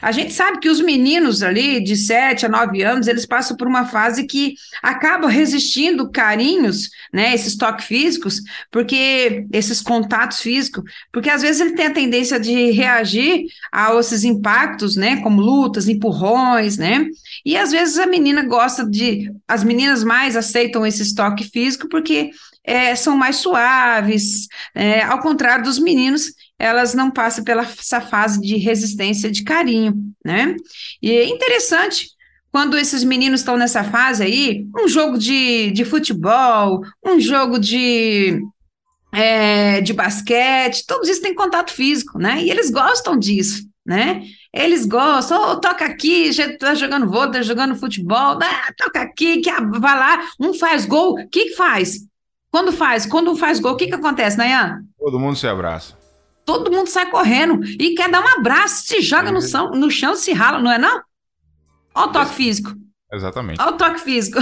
[0.02, 3.67] A gente sabe que os meninos ali de 7 a 9 anos, eles passam por
[3.67, 11.30] uma fase que acabam resistindo carinhos, né, esses toques físicos, porque esses contatos físicos, porque
[11.30, 16.78] às vezes ele tem a tendência de reagir a esses impactos, né, como lutas, empurrões,
[16.78, 17.06] né?
[17.45, 22.32] E às vezes a menina gosta de, as meninas mais aceitam esse toque físico porque
[22.63, 28.41] é, são mais suaves, é, ao contrário dos meninos elas não passam pela essa fase
[28.41, 29.93] de resistência de carinho,
[30.24, 30.58] né?
[31.02, 32.10] E é interessante
[32.52, 38.41] quando esses meninos estão nessa fase aí, um jogo de, de futebol, um jogo de,
[39.13, 42.43] é, de basquete, todos isso tem contato físico, né?
[42.43, 44.24] E eles gostam disso, né?
[44.52, 49.41] Eles gostam, oh, toca aqui, já tá jogando vôlei, tá jogando futebol, ah, toca aqui,
[49.41, 52.00] que vai lá, um faz gol, o que, que faz?
[52.52, 53.06] Quando faz?
[53.06, 54.84] Quando faz gol, o que, que acontece, Nayan?
[54.98, 55.98] Todo mundo se abraça
[56.49, 60.15] todo mundo sai correndo e quer dar um abraço, se joga no, chão, no chão,
[60.15, 60.99] se rala, não é não?
[61.93, 62.73] Olha o toque físico.
[63.13, 63.62] Exatamente.
[63.62, 64.39] Olha o toque físico.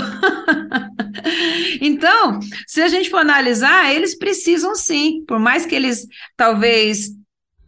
[1.82, 7.10] então, se a gente for analisar, eles precisam sim, por mais que eles talvez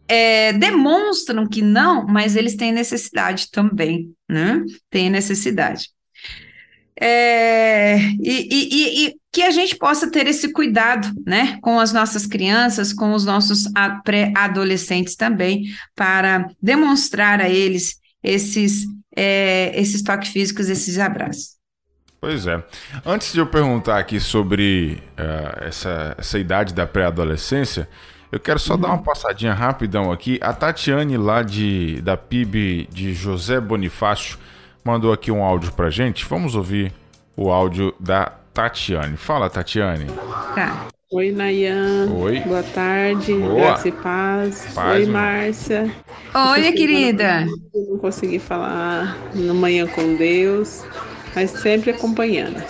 [0.08, 4.64] é, demonstram que não, mas eles têm necessidade também, né?
[4.88, 5.90] Tem necessidade.
[6.98, 12.26] É, e, e, e, que a gente possa ter esse cuidado, né, com as nossas
[12.26, 13.64] crianças, com os nossos
[14.04, 21.60] pré-adolescentes também, para demonstrar a eles esses, é, esses toques físicos, esses abraços.
[22.20, 22.62] Pois é.
[23.06, 27.88] Antes de eu perguntar aqui sobre uh, essa, essa idade da pré-adolescência,
[28.30, 28.80] eu quero só uhum.
[28.80, 30.38] dar uma passadinha rapidão aqui.
[30.42, 34.38] A Tatiane, lá de, da PIB de José Bonifácio,
[34.84, 36.26] mandou aqui um áudio pra gente.
[36.26, 36.92] Vamos ouvir
[37.34, 39.16] o áudio da Tatiane.
[39.16, 40.06] Fala, Tatiane.
[40.54, 40.88] Tá.
[41.12, 42.08] Oi, Nayan.
[42.12, 42.40] Oi.
[42.40, 43.34] Boa tarde.
[43.34, 43.54] Boa.
[43.54, 44.68] Graça e paz.
[44.74, 45.90] paz Oi, Márcia.
[46.52, 47.46] Oi, querida.
[47.74, 50.84] Não consegui falar no Manhã com Deus,
[51.34, 52.62] mas sempre acompanhando.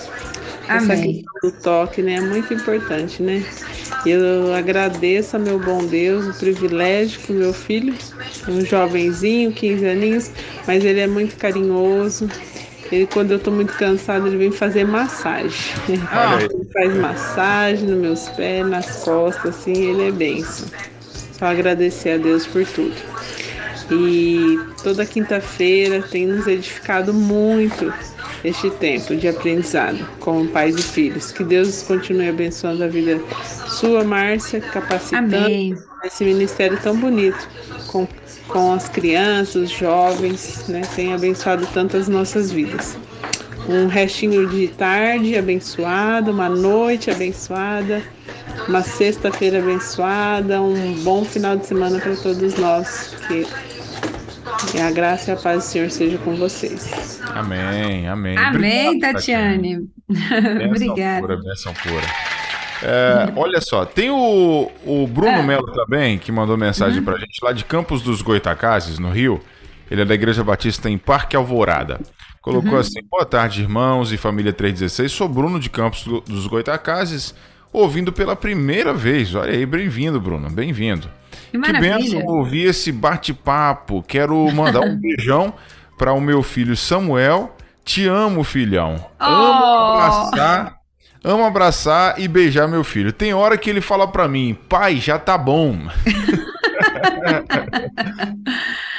[0.69, 0.93] Amém.
[0.93, 3.45] Essa questão do toque né, é muito importante, né?
[4.07, 7.95] Eu agradeço a meu bom Deus o privilégio que o meu filho,
[8.49, 10.31] um jovenzinho, 15 aninhos,
[10.67, 12.29] mas ele é muito carinhoso,
[12.91, 15.75] ele, quando eu tô muito cansada, ele vem fazer massagem.
[16.11, 16.39] Ah.
[16.41, 20.69] Ele faz massagem nos meus pés, nas costas, assim, ele é benção.
[21.39, 22.95] Só agradecer a Deus por tudo.
[23.91, 27.93] E toda quinta-feira tem nos edificado muito
[28.45, 31.33] este tempo de aprendizado como pais e filhos.
[31.33, 33.21] Que Deus continue abençoando a vida
[33.69, 35.77] sua, Márcia, capacitando Amém.
[36.05, 37.49] esse ministério tão bonito
[37.89, 38.07] com,
[38.51, 40.83] com as crianças, os jovens, né?
[40.95, 42.99] Tem abençoado tantas nossas vidas.
[43.69, 48.03] Um restinho de tarde abençoado, uma noite abençoada,
[48.69, 53.15] uma sexta-feira abençoada, um bom final de semana para todos nós.
[53.29, 53.47] Que
[54.75, 57.21] e a graça e a paz do Senhor seja com vocês.
[57.35, 58.37] Amém, amém.
[58.37, 59.89] Amém, Obrigado, Tatiane.
[60.67, 61.21] Obrigada.
[61.21, 62.40] Pura, bênção pura.
[62.83, 65.43] É, olha só, tem o, o Bruno é.
[65.43, 67.05] Melo também, que mandou mensagem uhum.
[67.05, 69.41] pra gente lá de Campos dos Goitacazes, no Rio.
[69.91, 72.01] Ele é da Igreja Batista em Parque Alvorada.
[72.41, 72.79] Colocou uhum.
[72.79, 75.13] assim: Boa tarde, irmãos e família 316.
[75.13, 77.35] Sou Bruno de Campos dos Goitacazes,
[77.73, 79.35] ouvindo pela primeira vez.
[79.35, 81.09] Olha aí, bem-vindo, Bruno, bem-vindo.
[81.51, 84.03] Que, que benção ouvir esse bate-papo.
[84.03, 85.53] Quero mandar um beijão
[85.99, 87.55] para o meu filho Samuel.
[87.85, 89.05] Te amo, filhão.
[89.21, 89.25] Oh.
[89.25, 90.80] Amo abraçar,
[91.23, 93.13] amo abraçar e beijar meu filho.
[93.13, 95.79] Tem hora que ele fala para mim, pai, já tá bom.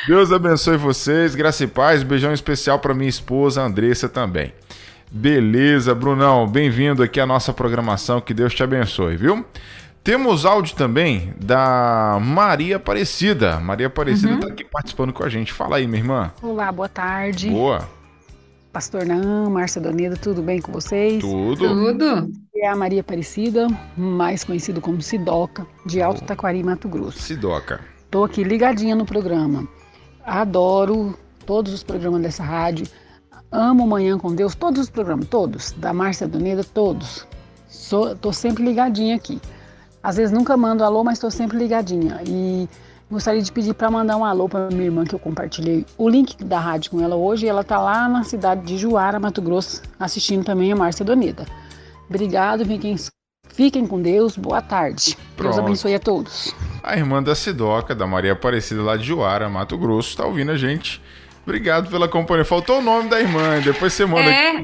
[0.07, 2.03] Deus abençoe vocês, graça e paz.
[2.03, 4.53] Beijão especial para minha esposa Andressa também.
[5.11, 8.21] Beleza, Brunão, bem-vindo aqui à nossa programação.
[8.21, 9.45] Que Deus te abençoe, viu?
[10.03, 13.59] Temos áudio também da Maria Aparecida.
[13.59, 14.53] Maria Aparecida está uhum.
[14.53, 15.53] aqui participando com a gente.
[15.53, 16.31] Fala aí, minha irmã.
[16.41, 17.49] Olá, boa tarde.
[17.49, 17.87] Boa.
[18.71, 21.19] Pastor Nan, Márcia Doneda, tudo bem com vocês?
[21.19, 21.67] Tudo.
[21.67, 22.31] Tudo.
[22.55, 23.67] É a Maria Aparecida,
[23.97, 27.19] mais conhecido como Sidoca, de Alto Taquari, Mato Grosso.
[27.19, 27.81] Sidoca.
[27.97, 29.67] Estou aqui ligadinha no programa.
[30.23, 32.87] Adoro todos os programas dessa rádio.
[33.51, 35.73] Amo Manhã com Deus, todos os programas, todos.
[35.73, 37.27] Da Márcia Doneda, todos.
[37.67, 39.41] Sou, tô sempre ligadinha aqui.
[40.01, 42.21] Às vezes nunca mando alô, mas estou sempre ligadinha.
[42.25, 42.69] E
[43.11, 46.41] gostaria de pedir para mandar um alô para minha irmã que eu compartilhei o link
[46.43, 47.45] da rádio com ela hoje.
[47.45, 51.45] ela está lá na cidade de Juara, Mato Grosso, assistindo também a Márcia Doneda.
[52.09, 52.95] Obrigado, fiquem,
[53.49, 55.17] fiquem com Deus, boa tarde.
[55.35, 55.53] Pronto.
[55.53, 56.55] Deus abençoe a todos.
[56.81, 60.57] A irmã da Sidoca, da Maria Aparecida lá de Juara, Mato Grosso, está ouvindo a
[60.57, 61.01] gente.
[61.43, 62.45] Obrigado pela companhia.
[62.45, 64.29] Faltou o nome da irmã, depois você manda.
[64.29, 64.63] É.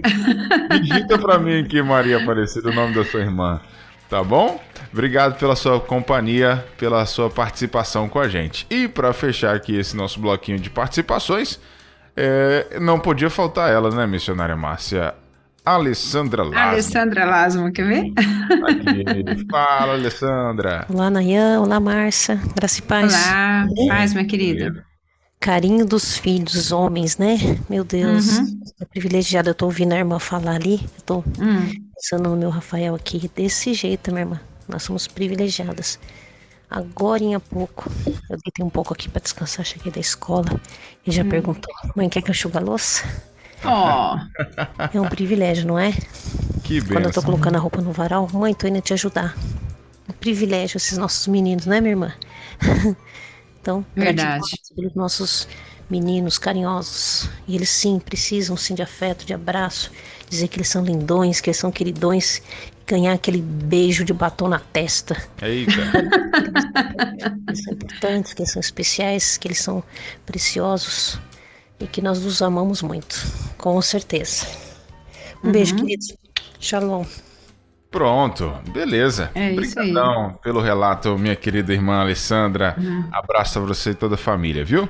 [0.79, 3.59] Digita para mim aqui, Maria Aparecida, o nome da sua irmã.
[4.09, 4.59] Tá bom?
[4.91, 8.65] Obrigado pela sua companhia, pela sua participação com a gente.
[8.69, 11.59] E para fechar aqui esse nosso bloquinho de participações,
[12.15, 15.13] é, não podia faltar ela, né, missionária Márcia?
[15.65, 16.59] Alessandra Lasmo.
[16.59, 18.13] Alessandra Lasmo, quer ver?
[18.69, 19.45] Aqui.
[19.51, 20.85] Fala, Alessandra.
[20.89, 21.59] Olá, Nayan.
[21.59, 22.39] Olá, Márcia.
[22.55, 23.13] Graça e paz.
[23.13, 24.85] Olá, paz, minha querida.
[25.41, 27.37] Carinho dos filhos, homens, né?
[27.69, 28.37] Meu Deus.
[28.37, 28.61] Uhum.
[28.79, 29.49] É privilegiada.
[29.49, 30.79] Eu tô ouvindo a irmã falar ali.
[30.97, 31.86] Eu tô uhum.
[31.97, 33.29] Pensando no meu Rafael aqui.
[33.35, 34.39] Desse jeito, minha irmã.
[34.67, 35.99] Nós somos privilegiadas.
[36.69, 37.89] Agora em pouco,
[38.29, 40.49] eu deitei um pouco aqui para descansar, cheguei da escola
[41.05, 41.29] e já hum.
[41.29, 43.03] perguntou: mãe, quer que eu enxugue a louça?
[43.63, 44.17] Oh.
[44.93, 45.91] É um privilégio, não é?
[46.63, 49.35] Que Quando eu tô colocando a roupa no varal, mãe, tô indo te ajudar.
[50.07, 52.13] Um privilégio esses nossos meninos, né, minha irmã?
[53.61, 54.45] então, verdade.
[54.75, 55.47] Pelos nossos
[55.89, 57.29] meninos carinhosos.
[57.47, 59.91] E eles sim precisam sim de afeto, de abraço,
[60.29, 62.41] dizer que eles são lindões, que eles são queridões
[62.85, 65.15] ganhar aquele beijo de batom na testa.
[65.41, 65.71] Eita.
[67.47, 69.83] eles são importantes, que eles são especiais, que eles são
[70.25, 71.19] preciosos
[71.79, 73.25] e que nós os amamos muito,
[73.57, 74.47] com certeza.
[75.43, 75.51] Um uhum.
[75.51, 76.15] beijo, queridos.
[76.59, 77.05] Shalom.
[77.91, 79.31] Pronto, beleza.
[79.33, 82.75] É Obrigadão pelo relato, minha querida irmã Alessandra.
[82.77, 83.07] Uhum.
[83.11, 84.89] Abraço a você e toda a família, viu?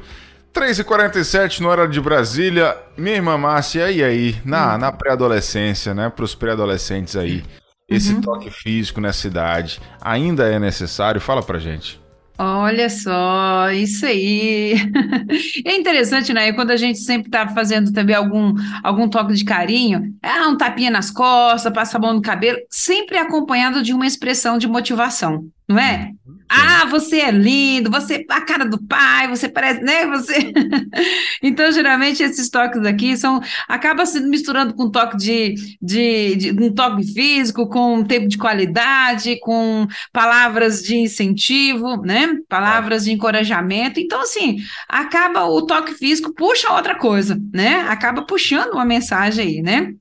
[0.54, 2.76] 3h47 no hora de Brasília.
[2.98, 4.36] Minha irmã Márcia, e aí?
[4.44, 4.78] Na, uhum.
[4.80, 6.10] na pré-adolescência, né?
[6.10, 7.44] Para os pré-adolescentes aí.
[7.90, 8.22] Esse uhum.
[8.22, 11.22] toque físico nessa idade ainda é necessário?
[11.22, 12.00] Fala pra gente.
[12.40, 14.76] Olha só, isso aí.
[15.66, 16.54] É interessante, né?
[16.54, 20.92] Quando a gente sempre tá fazendo também algum, algum toque de carinho, é um tapinha
[20.92, 25.78] nas costas, passa a mão no cabelo, sempre acompanhado de uma expressão de motivação, não
[25.78, 26.12] é?
[26.26, 26.38] Uhum.
[26.48, 30.08] Ah, você é lindo, você a cara do pai, você parece, né?
[30.08, 30.54] Você.
[31.44, 36.74] então, geralmente esses toques aqui são acaba se misturando com toque de, de, de, um
[36.74, 42.38] toque físico, com tempo de qualidade, com palavras de incentivo, né?
[42.48, 44.00] Palavras de encorajamento.
[44.00, 44.58] Então, assim,
[44.88, 47.82] acaba o toque físico puxa outra coisa, né?
[47.90, 49.94] Acaba puxando uma mensagem aí, né?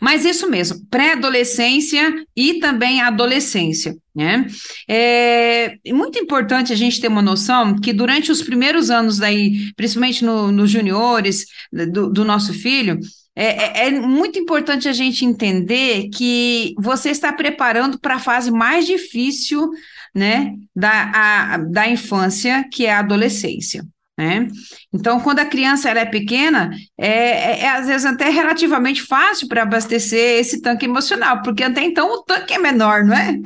[0.00, 3.96] Mas isso mesmo, pré-adolescência e também adolescência.
[4.14, 4.46] Né?
[4.88, 10.24] É muito importante a gente ter uma noção que durante os primeiros anos daí, principalmente
[10.24, 12.98] nos no juniores do, do, nosso filho,
[13.34, 18.50] é, é, é, muito importante a gente entender que você está preparando para a fase
[18.50, 19.70] mais difícil
[20.14, 23.84] né, da, a, da infância, que é a adolescência.
[24.16, 24.48] Né?
[24.92, 29.46] Então, quando a criança ela é pequena, é, é, é às vezes até relativamente fácil
[29.46, 33.38] para abastecer esse tanque emocional, porque até então o tanque é menor, não é?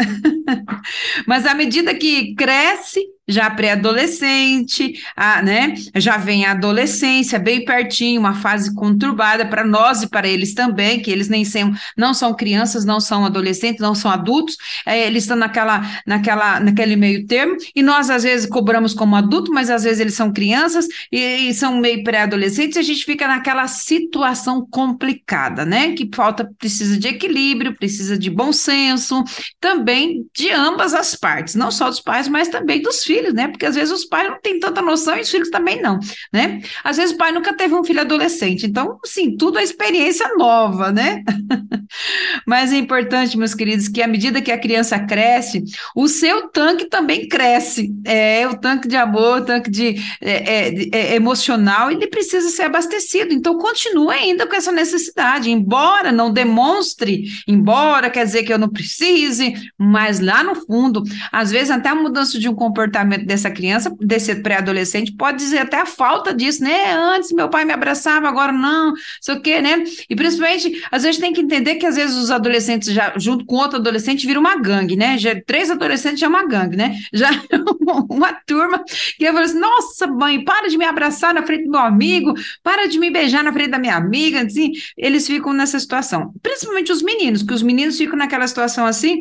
[1.26, 3.00] Mas à medida que cresce,
[3.30, 5.00] já pré-adolescente,
[5.42, 5.74] né?
[5.96, 11.00] Já vem a adolescência, bem pertinho, uma fase conturbada para nós e para eles também,
[11.00, 15.24] que eles nem são, não são crianças, não são adolescentes, não são adultos, é, eles
[15.24, 19.84] estão naquela, naquela, naquele meio termo, e nós às vezes cobramos como adulto, mas às
[19.84, 24.66] vezes eles são crianças e, e são meio pré-adolescentes, e a gente fica naquela situação
[24.70, 25.92] complicada, né?
[25.92, 29.22] Que falta, precisa de equilíbrio, precisa de bom senso,
[29.60, 33.48] também de ambas as partes, não só dos pais, mas também dos filhos filhos, né?
[33.48, 35.98] Porque às vezes os pais não têm tanta noção e os filhos também não,
[36.32, 36.60] né?
[36.82, 40.90] Às vezes o pai nunca teve um filho adolescente, então, sim, tudo é experiência nova,
[40.90, 41.22] né?
[42.46, 45.62] Mas é importante, meus queridos, que à medida que a criança cresce,
[45.94, 47.92] o seu tanque também cresce.
[48.04, 52.62] É o tanque de amor, o tanque de, é, é, é emocional, ele precisa ser
[52.62, 53.32] abastecido.
[53.32, 58.68] Então, continue ainda com essa necessidade, embora não demonstre, embora quer dizer que eu não
[58.68, 61.02] precise, mas lá no fundo,
[61.32, 65.58] às vezes até a mudança de um comportamento comportamento dessa criança, desse pré-adolescente, pode dizer
[65.58, 66.92] até a falta disso, né?
[66.92, 69.82] Antes meu pai me abraçava, agora não, sei o quê, né?
[70.08, 73.56] E principalmente, às vezes tem que entender que às vezes os adolescentes, já junto com
[73.56, 75.18] outro adolescente, viram uma gangue, né?
[75.18, 76.96] Já, três adolescentes já é uma gangue, né?
[77.12, 77.30] Já
[78.08, 78.82] uma turma
[79.18, 82.34] que eu falo assim: nossa, mãe, para de me abraçar na frente do meu amigo,
[82.62, 86.32] para de me beijar na frente da minha amiga, assim, eles ficam nessa situação.
[86.42, 89.20] Principalmente os meninos, que os meninos ficam naquela situação assim,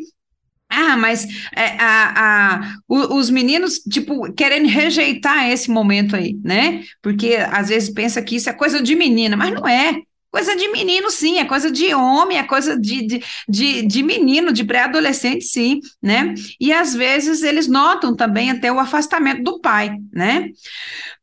[0.70, 6.84] ah, mas é, a, a, os meninos, tipo, querendo rejeitar esse momento aí, né?
[7.02, 10.02] Porque às vezes pensa que isso é coisa de menina, mas não é.
[10.32, 14.54] Coisa de menino, sim, é coisa de homem, é coisa de, de, de, de menino,
[14.54, 16.36] de pré-adolescente, sim, né?
[16.60, 20.50] E às vezes eles notam também até o afastamento do pai, né?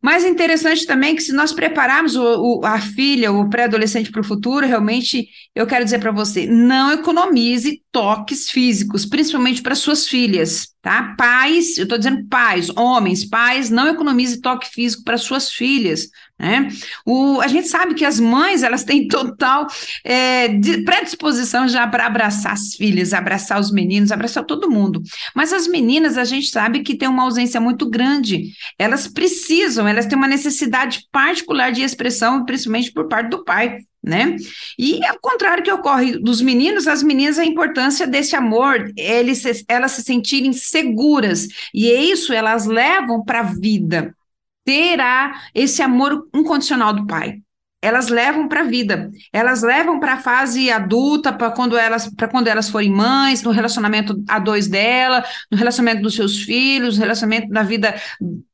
[0.03, 4.21] Mas é interessante também que se nós prepararmos o, o, a filha, o pré-adolescente para
[4.21, 10.07] o futuro, realmente, eu quero dizer para você, não economize toques físicos, principalmente para suas
[10.09, 11.15] filhas, tá?
[11.17, 16.09] Pais, eu estou dizendo pais, homens, pais, não economize toque físico para suas filhas,
[16.39, 16.69] né?
[17.05, 19.67] O, a gente sabe que as mães elas têm total
[20.05, 20.49] é,
[20.85, 25.03] predisposição já para abraçar as filhas, abraçar os meninos, abraçar todo mundo.
[25.35, 28.53] Mas as meninas a gente sabe que tem uma ausência muito grande.
[28.79, 33.79] Elas precisam, elas têm uma necessidade particular de expressão, principalmente por parte do pai.
[34.05, 34.37] Né?
[34.79, 39.93] E ao contrário que ocorre dos meninos, as meninas, a importância desse amor, eles, elas
[39.93, 44.15] se sentirem seguras, e é isso elas levam para a vida
[44.67, 47.41] terá esse amor incondicional do pai.
[47.81, 52.27] Elas levam para a vida, elas levam para a fase adulta, para quando elas para
[52.27, 57.05] quando elas forem mães, no relacionamento a dois dela, no relacionamento dos seus filhos, no
[57.05, 57.95] relacionamento da vida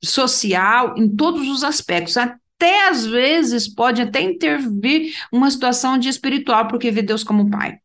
[0.04, 2.16] social, em todos os aspectos.
[2.18, 7.78] Até às vezes pode até intervir uma situação de espiritual, porque vê Deus como pai.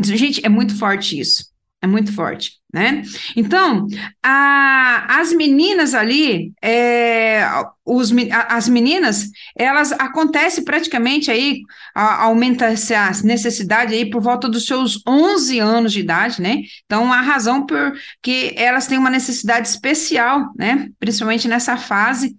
[0.00, 1.44] Gente, é muito forte isso.
[1.80, 3.02] É muito forte, né?
[3.36, 3.86] Então,
[4.20, 7.40] a, as meninas ali, é,
[7.84, 8.10] os,
[8.48, 11.60] as meninas, elas acontece praticamente aí,
[11.94, 16.62] a, aumenta essa necessidade aí por volta dos seus 11 anos de idade, né?
[16.84, 20.88] Então, a razão por que elas têm uma necessidade especial, né?
[20.98, 22.36] Principalmente nessa fase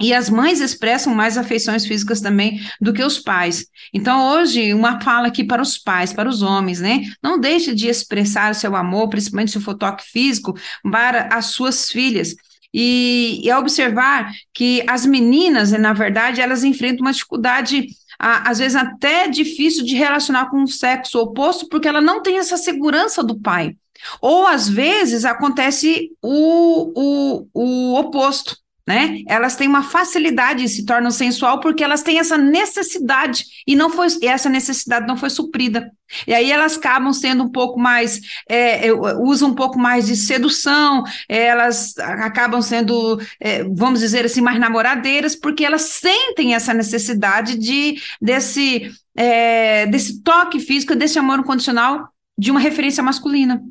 [0.00, 3.66] e as mães expressam mais afeições físicas também do que os pais.
[3.92, 7.02] Então, hoje, uma fala aqui para os pais, para os homens, né?
[7.22, 10.58] Não deixe de expressar o seu amor, principalmente se for toque físico,
[10.90, 12.34] para as suas filhas.
[12.76, 17.86] E, e observar que as meninas, na verdade, elas enfrentam uma dificuldade
[18.18, 22.56] às vezes até difícil de relacionar com o sexo oposto, porque ela não tem essa
[22.56, 23.76] segurança do pai.
[24.20, 28.56] Ou às vezes acontece o, o, o oposto
[28.86, 29.22] né?
[29.26, 33.88] Elas têm uma facilidade e se tornam sensual porque elas têm essa necessidade e não
[33.88, 35.90] foi e essa necessidade não foi suprida.
[36.26, 40.16] E aí elas acabam sendo um pouco mais é, é usam um pouco mais de
[40.16, 47.56] sedução, elas acabam sendo, é, vamos dizer assim, mais namoradeiras porque elas sentem essa necessidade
[47.56, 53.62] de desse é, desse toque físico, desse amor incondicional de uma referência masculina.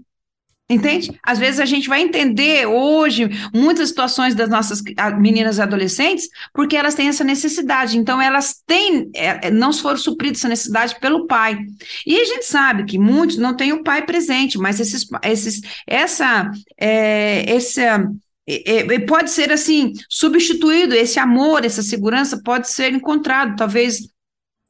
[0.73, 1.19] Entende?
[1.21, 4.81] Às vezes a gente vai entender hoje muitas situações das nossas
[5.19, 7.97] meninas e adolescentes porque elas têm essa necessidade.
[7.97, 11.57] Então, elas têm, é, é, não foram supridas essa necessidade pelo pai.
[12.05, 16.49] E a gente sabe que muitos não têm o pai presente, mas esses, esses, essa,
[16.79, 18.09] é, essa
[18.47, 24.12] é, pode ser assim substituído esse amor, essa segurança pode ser encontrado, talvez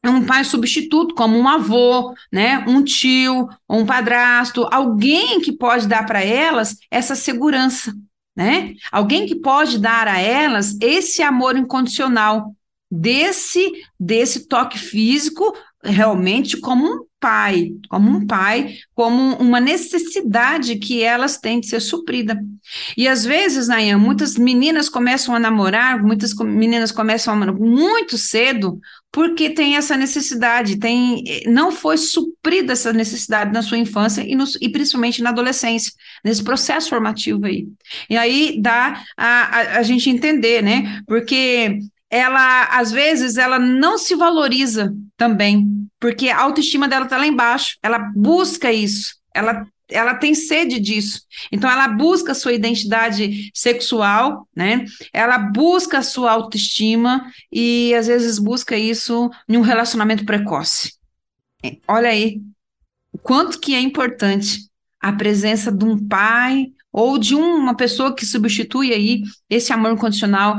[0.09, 6.05] um pai substituto, como um avô, né, um tio, um padrasto, alguém que pode dar
[6.05, 7.93] para elas essa segurança,
[8.35, 8.73] né?
[8.91, 12.53] Alguém que pode dar a elas esse amor incondicional,
[12.91, 21.37] desse desse toque físico realmente como pai, como um pai, como uma necessidade que elas
[21.37, 22.37] têm de ser suprida.
[22.97, 28.17] E às vezes, Nayan, muitas meninas começam a namorar, muitas meninas começam a namorar muito
[28.17, 28.77] cedo,
[29.09, 34.43] porque tem essa necessidade, tem não foi suprida essa necessidade na sua infância e, no,
[34.59, 35.93] e principalmente na adolescência,
[36.25, 37.69] nesse processo formativo aí.
[38.09, 41.01] E aí dá a, a, a gente entender, né?
[41.07, 41.79] Porque
[42.13, 47.75] ela, às vezes, ela não se valoriza também, porque a autoestima dela está lá embaixo,
[47.81, 51.21] ela busca isso, ela, ela tem sede disso.
[51.51, 54.85] Então, ela busca a sua identidade sexual, né?
[55.11, 60.93] Ela busca a sua autoestima e, às vezes, busca isso em um relacionamento precoce.
[61.87, 62.39] Olha aí,
[63.11, 64.69] o quanto que é importante
[65.01, 70.57] a presença de um pai ou de uma pessoa que substitui aí esse amor incondicional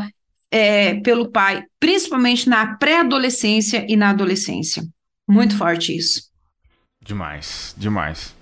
[0.55, 4.85] é, pelo pai, principalmente na pré-adolescência e na adolescência.
[5.29, 6.31] Muito forte isso.
[7.05, 8.33] Demais, demais.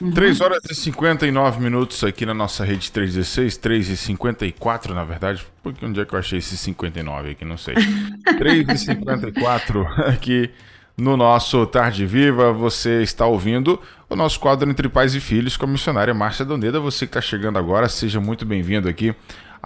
[0.00, 0.12] Uhum.
[0.12, 5.44] 3 horas e 59 minutos aqui na nossa rede 316, 3 e 54 na verdade.
[5.60, 7.44] Porque onde é que eu achei esse 59 aqui?
[7.44, 7.74] Não sei.
[8.38, 10.50] 3 e 54 aqui
[10.96, 12.52] no nosso Tarde Viva.
[12.52, 16.78] Você está ouvindo o nosso quadro Entre Pais e Filhos com a missionária Márcia Doneda.
[16.78, 19.16] Você que está chegando agora, seja muito bem-vindo aqui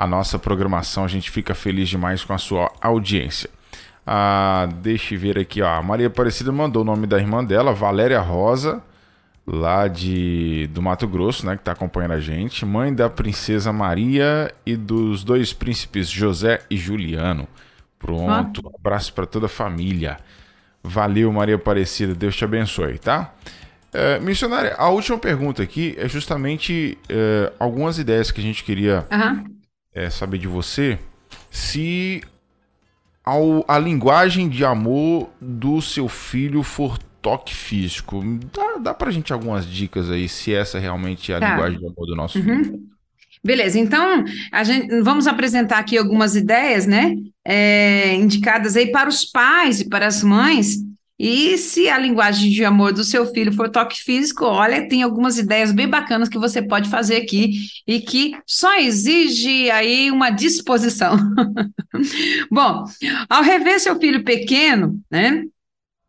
[0.01, 1.05] a nossa programação.
[1.05, 3.51] A gente fica feliz demais com a sua audiência.
[4.07, 5.69] Ah, deixa eu ver aqui, ó.
[5.69, 8.83] A Maria Aparecida mandou o nome da irmã dela, Valéria Rosa,
[9.47, 12.65] lá de do Mato Grosso, né, que está acompanhando a gente.
[12.65, 17.47] Mãe da princesa Maria e dos dois príncipes José e Juliano.
[17.99, 18.77] Pronto, ah.
[18.81, 20.17] abraço para toda a família.
[20.83, 23.35] Valeu, Maria Aparecida, Deus te abençoe, tá?
[23.93, 29.05] É, missionária, a última pergunta aqui é justamente é, algumas ideias que a gente queria
[29.11, 29.60] uhum
[29.95, 30.99] é, saber de você
[31.51, 32.23] se
[33.25, 38.23] ao, a linguagem de amor do seu filho for toque físico.
[38.53, 41.51] Dá, dá pra gente algumas dicas aí, se essa realmente é a tá.
[41.51, 42.65] linguagem de amor do nosso uhum.
[42.65, 42.81] filho.
[43.43, 44.23] Beleza, então
[44.53, 47.15] a gente vamos apresentar aqui algumas ideias, né?
[47.47, 50.77] É, indicadas aí para os pais e para as mães
[51.23, 55.37] e se a linguagem de amor do seu filho for toque físico, olha, tem algumas
[55.37, 61.19] ideias bem bacanas que você pode fazer aqui e que só exige aí uma disposição.
[62.51, 62.85] Bom,
[63.29, 65.45] ao rever seu filho pequeno, né?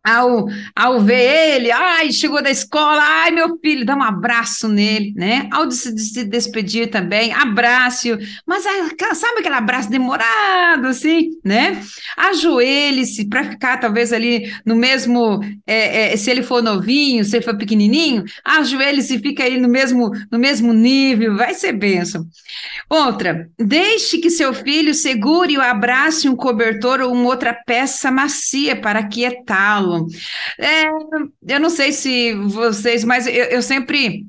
[0.04, 5.14] Ao, ao ver ele, ai, chegou da escola, ai, meu filho, dá um abraço nele,
[5.16, 5.48] né?
[5.52, 8.10] Ao se, se despedir também, abraço,
[8.46, 11.80] mas sabe aquele abraço demorado, assim, né?
[12.18, 17.46] Ajoelhe-se para ficar talvez ali no mesmo, é, é, se ele for novinho, se ele
[17.46, 22.26] for pequenininho, ajoelhe-se e fica aí no mesmo, no mesmo nível, vai ser benção.
[22.90, 28.76] Outra, deixe que seu filho segure o abraço um cobertor ou uma outra peça macia
[28.76, 29.04] para
[30.60, 30.86] é,
[31.48, 34.26] eu não sei se vocês, mas eu, eu sempre.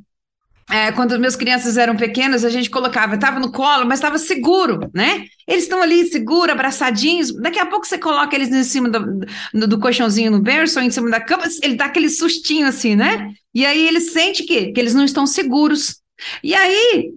[0.70, 4.88] É, quando meus crianças eram pequenas, a gente colocava, estava no colo, mas estava seguro,
[4.94, 5.26] né?
[5.46, 7.34] Eles estão ali seguro, abraçadinhos.
[7.34, 10.84] Daqui a pouco você coloca eles em cima do, do, do, colchãozinho no berço ou
[10.84, 13.32] em cima da cama, ele dá aquele sustinho assim, né?
[13.52, 16.00] E aí ele sente que, que eles não estão seguros.
[16.42, 17.12] E aí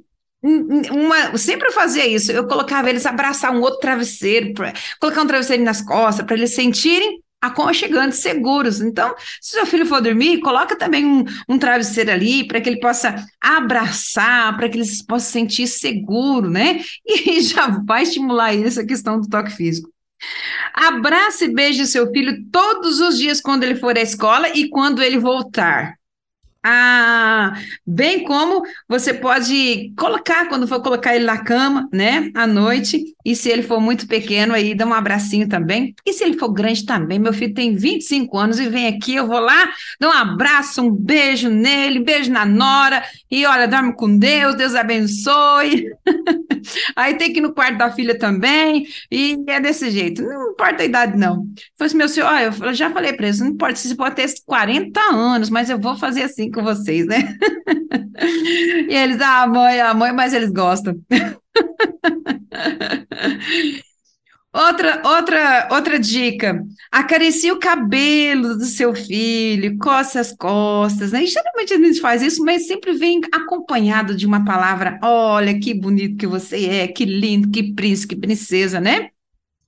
[0.45, 2.31] uma, sempre fazia isso.
[2.31, 6.53] Eu colocava eles abraçar um outro travesseiro, pra, colocar um travesseiro nas costas, para eles
[6.53, 8.81] sentirem aconchegantes, seguros.
[8.81, 12.79] Então, se seu filho for dormir, coloca também um, um travesseiro ali para que ele
[12.79, 16.81] possa abraçar, para que ele possa sentir seguro, né?
[17.25, 19.89] E já vai estimular essa questão do toque físico.
[20.73, 25.01] Abrace e beije seu filho todos os dias quando ele for à escola e quando
[25.01, 25.95] ele voltar.
[26.68, 27.53] Ah,
[27.86, 33.36] bem como você pode colocar, quando for colocar ele na cama, né, à noite, e
[33.36, 35.93] se ele for muito pequeno, aí dá um abracinho também.
[36.03, 39.28] E se ele for grande também, meu filho tem 25 anos e vem aqui, eu
[39.28, 44.18] vou lá, dou um abraço, um beijo nele, beijo na nora, e olha, dorme com
[44.18, 45.86] Deus, Deus abençoe.
[46.95, 50.24] aí tem que ir no quarto da filha também, e é desse jeito.
[50.24, 51.47] Não importa a idade, não.
[51.78, 54.16] Falei assim, meu senhor, olha, eu já falei para ele, não importa se você pode
[54.16, 57.37] ter 40 anos, mas eu vou fazer assim com vocês, né?
[58.89, 60.95] e eles, ah, mãe, a mãe, mas eles gostam.
[64.55, 71.25] Outra, outra, outra dica: acaricie o cabelo do seu filho, coce as costas, né?
[71.25, 75.73] E geralmente a gente faz isso, mas sempre vem acompanhado de uma palavra: olha, que
[75.73, 79.09] bonito que você é, que lindo, que príncipe, que princesa, né?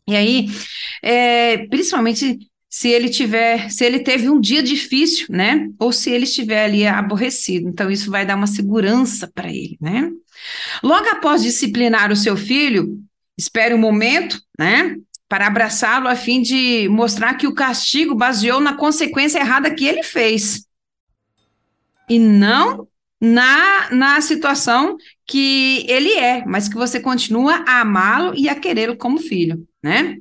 [0.08, 0.48] E aí,
[1.04, 2.40] é, principalmente
[2.78, 5.68] se ele tiver, se ele teve um dia difícil, né?
[5.80, 7.68] Ou se ele estiver ali aborrecido.
[7.68, 10.12] Então, isso vai dar uma segurança para ele, né?
[10.84, 13.00] Logo após disciplinar o seu filho,
[13.36, 14.96] espere um momento, né?
[15.28, 20.04] Para abraçá-lo a fim de mostrar que o castigo baseou na consequência errada que ele
[20.04, 20.64] fez.
[22.08, 22.88] E não
[23.20, 28.96] na, na situação que ele é, mas que você continua a amá-lo e a querê-lo
[28.96, 30.20] como filho, né?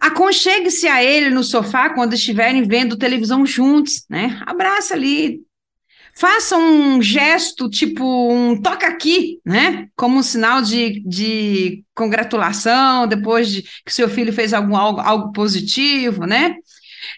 [0.00, 4.40] Aconchegue-se a ele no sofá quando estiverem vendo televisão juntos, né?
[4.46, 5.40] Abraça ali.
[6.18, 9.88] Faça um gesto, tipo um toca aqui, né?
[9.94, 15.32] Como um sinal de, de congratulação, depois de que seu filho fez algum, algo, algo
[15.32, 16.56] positivo, né?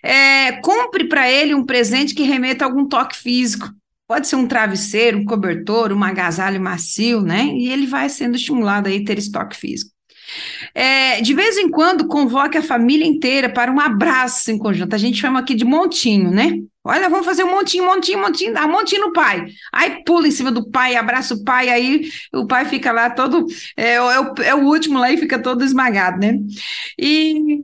[0.03, 3.71] É, compre para ele um presente que remeta a algum toque físico.
[4.07, 7.47] Pode ser um travesseiro, um cobertor, um agasalho macio, né?
[7.55, 9.98] E ele vai sendo estimulado aí a ter estoque físico.
[10.75, 14.95] É, de vez em quando, convoque a família inteira para um abraço em conjunto.
[14.95, 16.59] A gente chama aqui de montinho, né?
[16.85, 19.47] Olha, vamos fazer um montinho, montinho, montinho, dá um montinho no pai.
[19.73, 23.47] Aí pula em cima do pai, abraça o pai, aí o pai fica lá todo.
[23.77, 26.39] É, é, o, é o último lá e fica todo esmagado, né?
[26.99, 27.63] E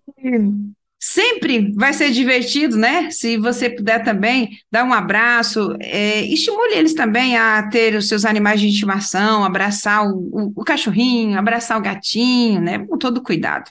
[1.06, 3.10] Sempre vai ser divertido, né?
[3.10, 8.24] Se você puder também dar um abraço, é, estimule eles também a ter os seus
[8.24, 12.78] animais de estimação, abraçar o, o, o cachorrinho, abraçar o gatinho, né?
[12.86, 13.70] Com todo cuidado.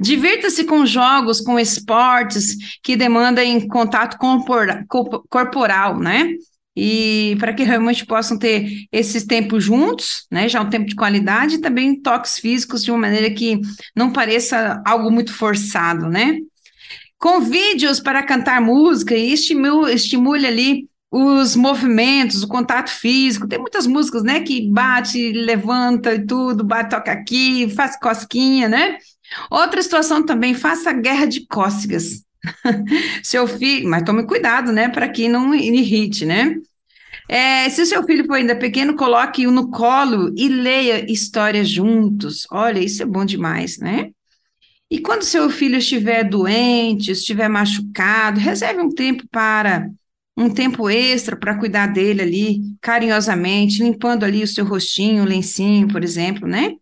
[0.00, 4.18] Divirta-se com jogos, com esportes que demandam contato
[5.28, 6.34] corporal, né?
[6.78, 11.56] E para que realmente possam ter esses tempos juntos, né, já um tempo de qualidade,
[11.56, 13.60] e também toques físicos de uma maneira que
[13.96, 16.38] não pareça algo muito forçado, né?
[17.18, 23.48] Convide-os para cantar música e estimule, estimule ali os movimentos, o contato físico.
[23.48, 28.98] Tem muitas músicas, né, que bate, levanta e tudo, bate, toca aqui, faz cosquinha, né?
[29.50, 32.22] Outra situação também, faça guerra de cócegas.
[33.22, 36.54] seu filho, mas tome cuidado, né, para que não irrite, né?
[37.28, 42.46] É, se o seu filho for ainda pequeno, coloque-o no colo e leia histórias juntos.
[42.50, 44.10] Olha, isso é bom demais, né?
[44.90, 49.90] E quando seu filho estiver doente, estiver machucado, reserve um tempo para
[50.34, 55.88] um tempo extra para cuidar dele ali, carinhosamente, limpando ali o seu rostinho, o lencinho,
[55.88, 56.76] por exemplo, né?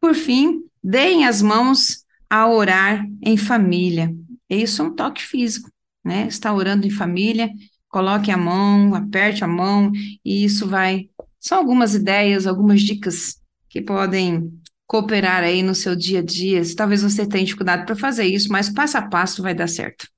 [0.00, 4.12] Por fim, deem as mãos a orar em família.
[4.50, 5.70] Isso é um toque físico,
[6.04, 6.26] né?
[6.26, 7.48] Está orando em família
[7.88, 9.90] coloque a mão, aperte a mão,
[10.24, 11.08] e isso vai.
[11.40, 14.52] São algumas ideias, algumas dicas que podem
[14.86, 16.62] cooperar aí no seu dia a dia.
[16.76, 20.08] Talvez você tenha dificuldade para fazer isso, mas passo a passo vai dar certo.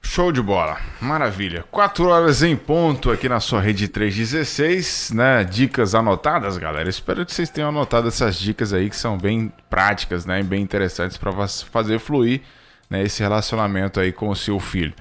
[0.00, 1.64] Show de bola, maravilha.
[1.70, 5.42] Quatro horas em ponto aqui na sua rede 316, né?
[5.42, 6.88] Dicas anotadas, galera.
[6.88, 10.40] Espero que vocês tenham anotado essas dicas aí que são bem práticas, né?
[10.40, 12.42] E bem interessantes para fazer fluir
[12.88, 14.94] né, esse relacionamento aí com o seu filho.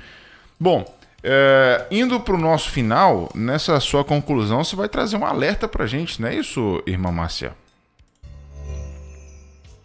[0.60, 0.84] Bom,
[1.24, 5.86] é, indo para o nosso final, nessa sua conclusão, você vai trazer um alerta para
[5.86, 7.56] a gente, não é isso, irmã Márcia?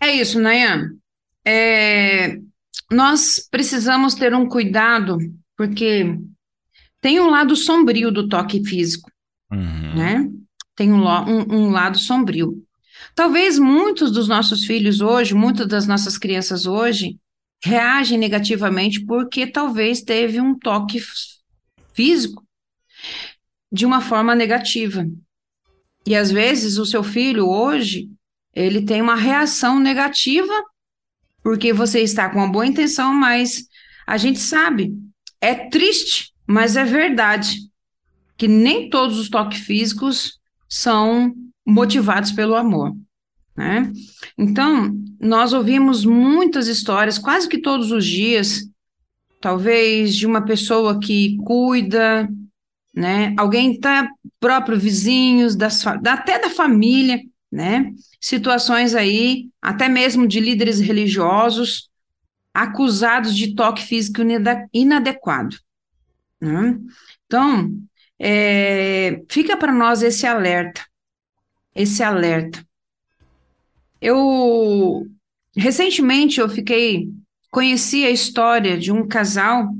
[0.01, 0.91] É isso, Nayan.
[1.47, 2.39] É,
[2.91, 5.19] nós precisamos ter um cuidado,
[5.57, 6.19] porque
[7.01, 9.11] tem um lado sombrio do toque físico,
[9.53, 9.95] uhum.
[9.95, 10.29] né?
[10.75, 12.63] Tem um, um, um lado sombrio.
[13.15, 17.17] Talvez muitos dos nossos filhos hoje, muitas das nossas crianças hoje,
[17.65, 21.01] reagem negativamente porque talvez teve um toque
[21.93, 22.47] físico
[23.71, 25.07] de uma forma negativa.
[26.07, 28.09] E às vezes o seu filho hoje,
[28.55, 30.53] ele tem uma reação negativa
[31.43, 33.67] porque você está com uma boa intenção, mas
[34.07, 34.93] a gente sabe,
[35.41, 37.59] é triste, mas é verdade
[38.37, 40.39] que nem todos os toques físicos
[40.69, 41.35] são
[41.67, 42.95] motivados pelo amor.
[43.59, 43.93] Né?
[44.39, 48.71] Então, nós ouvimos muitas histórias, quase que todos os dias,
[49.41, 52.29] talvez de uma pessoa que cuida,
[52.95, 53.35] né?
[53.37, 57.93] Alguém tá próprio vizinhos, das, até da família, né?
[58.21, 61.91] Situações aí, até mesmo de líderes religiosos
[62.55, 64.21] acusados de toque físico
[64.73, 65.57] inadequado.
[66.41, 66.79] Né?
[67.27, 67.73] Então,
[68.21, 70.81] é, fica para nós esse alerta,
[71.75, 72.68] esse alerta.
[74.01, 75.07] Eu
[75.57, 77.11] recentemente eu fiquei
[77.51, 79.75] conheci a história de um casal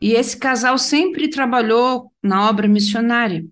[0.00, 3.44] e esse casal sempre trabalhou na obra missionária.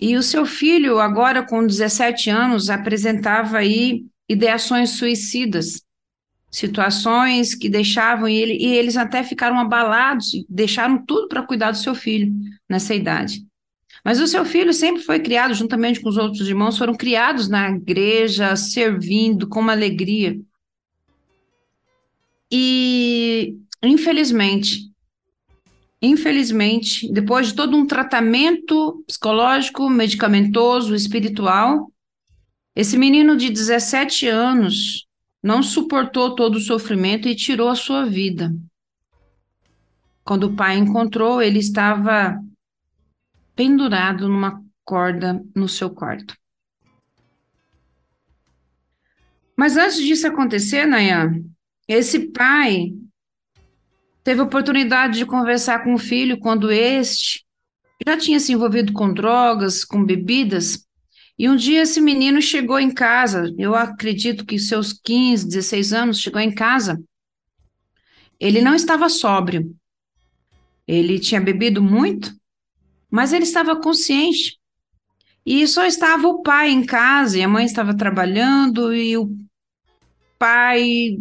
[0.00, 5.82] E o seu filho, agora com 17 anos, apresentava aí ideações suicidas,
[6.50, 11.94] situações que deixavam ele, e eles até ficaram abalados, deixaram tudo para cuidar do seu
[11.94, 12.32] filho
[12.68, 13.44] nessa idade.
[14.04, 17.70] Mas o seu filho sempre foi criado, juntamente com os outros irmãos, foram criados na
[17.70, 20.40] igreja, servindo com uma alegria.
[22.50, 24.90] E, infelizmente,
[26.02, 31.92] infelizmente, depois de todo um tratamento psicológico, medicamentoso, espiritual,
[32.74, 35.06] esse menino de 17 anos
[35.42, 38.54] não suportou todo o sofrimento e tirou a sua vida.
[40.24, 42.38] Quando o pai encontrou, ele estava
[43.60, 46.34] pendurado numa corda no seu quarto.
[49.54, 51.44] Mas antes disso acontecer, Nayan,
[51.86, 52.94] esse pai
[54.24, 57.44] teve a oportunidade de conversar com o filho quando este
[58.08, 60.88] já tinha se envolvido com drogas, com bebidas,
[61.38, 66.18] e um dia esse menino chegou em casa, eu acredito que seus 15, 16 anos,
[66.18, 66.98] chegou em casa.
[68.40, 69.76] Ele não estava sóbrio.
[70.88, 72.39] Ele tinha bebido muito,
[73.10, 74.58] mas ele estava consciente.
[75.44, 79.34] E só estava o pai em casa, e a mãe estava trabalhando, e o
[80.38, 81.18] pai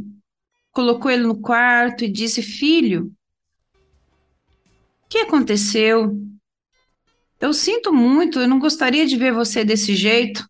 [0.71, 3.11] colocou ele no quarto e disse: Filho,
[5.03, 6.15] o que aconteceu?
[7.39, 10.47] Eu sinto muito, eu não gostaria de ver você desse jeito.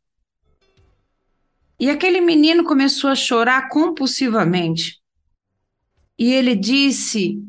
[1.80, 5.00] E aquele menino começou a chorar compulsivamente.
[6.18, 7.42] E ele disse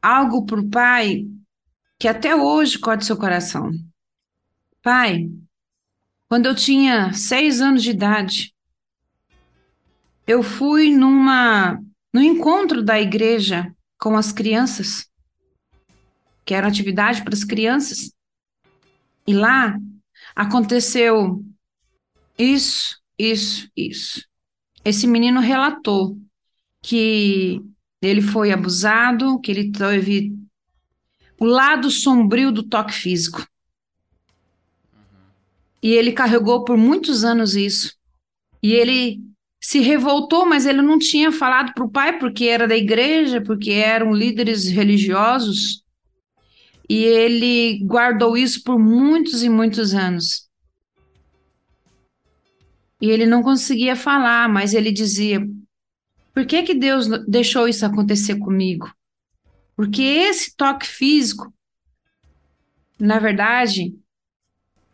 [0.00, 1.26] algo para o pai
[2.02, 3.70] que até hoje corta seu coração.
[4.82, 5.30] Pai,
[6.28, 8.52] quando eu tinha seis anos de idade,
[10.26, 11.80] eu fui numa
[12.12, 15.08] no encontro da igreja com as crianças,
[16.44, 18.12] que era atividade para as crianças.
[19.24, 19.78] E lá
[20.34, 21.40] aconteceu
[22.36, 24.26] isso, isso, isso.
[24.84, 26.18] Esse menino relatou
[26.82, 27.62] que
[28.02, 30.41] ele foi abusado, que ele teve
[31.38, 33.46] o lado sombrio do toque físico.
[35.82, 37.94] E ele carregou por muitos anos isso.
[38.62, 39.20] E ele
[39.60, 43.70] se revoltou, mas ele não tinha falado para o pai porque era da igreja, porque
[43.70, 45.82] eram líderes religiosos.
[46.88, 50.48] E ele guardou isso por muitos e muitos anos.
[53.00, 55.44] E ele não conseguia falar, mas ele dizia:
[56.32, 58.88] Por que, que Deus deixou isso acontecer comigo?
[59.76, 61.52] Porque esse toque físico,
[62.98, 63.94] na verdade,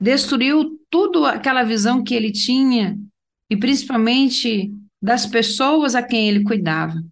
[0.00, 2.98] destruiu tudo aquela visão que ele tinha
[3.50, 7.02] e principalmente das pessoas a quem ele cuidava.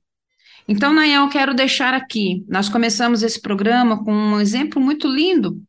[0.69, 2.45] Então, Nayan, eu quero deixar aqui.
[2.49, 5.62] Nós começamos esse programa com um exemplo muito lindo,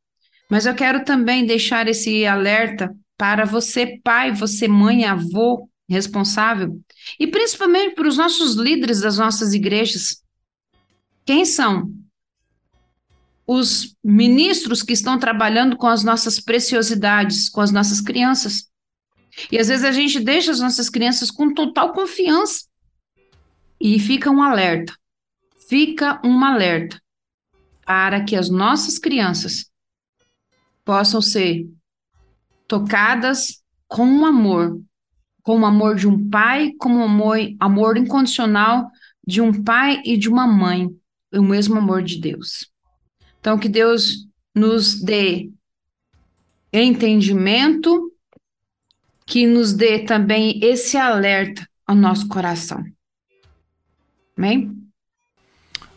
[0.50, 6.80] mas eu quero também deixar esse alerta para você, pai, você, mãe, avô responsável,
[7.18, 10.22] e principalmente para os nossos líderes das nossas igrejas.
[11.28, 11.93] Quem são?
[13.45, 18.71] Os ministros que estão trabalhando com as nossas preciosidades, com as nossas crianças.
[19.51, 22.65] E às vezes a gente deixa as nossas crianças com total confiança.
[23.78, 24.97] E fica um alerta.
[25.67, 26.97] Fica um alerta
[27.86, 29.69] para que as nossas crianças
[30.86, 31.69] possam ser
[32.69, 34.82] tocadas com amor,
[35.43, 38.89] com o amor de um pai, com o amor, amor incondicional
[39.25, 40.89] de um pai e de uma mãe,
[41.34, 42.71] o mesmo amor de Deus.
[43.39, 45.49] Então, que Deus nos dê
[46.71, 48.11] entendimento
[49.25, 52.84] que nos dê também esse alerta ao nosso coração.
[54.38, 54.75] Amém?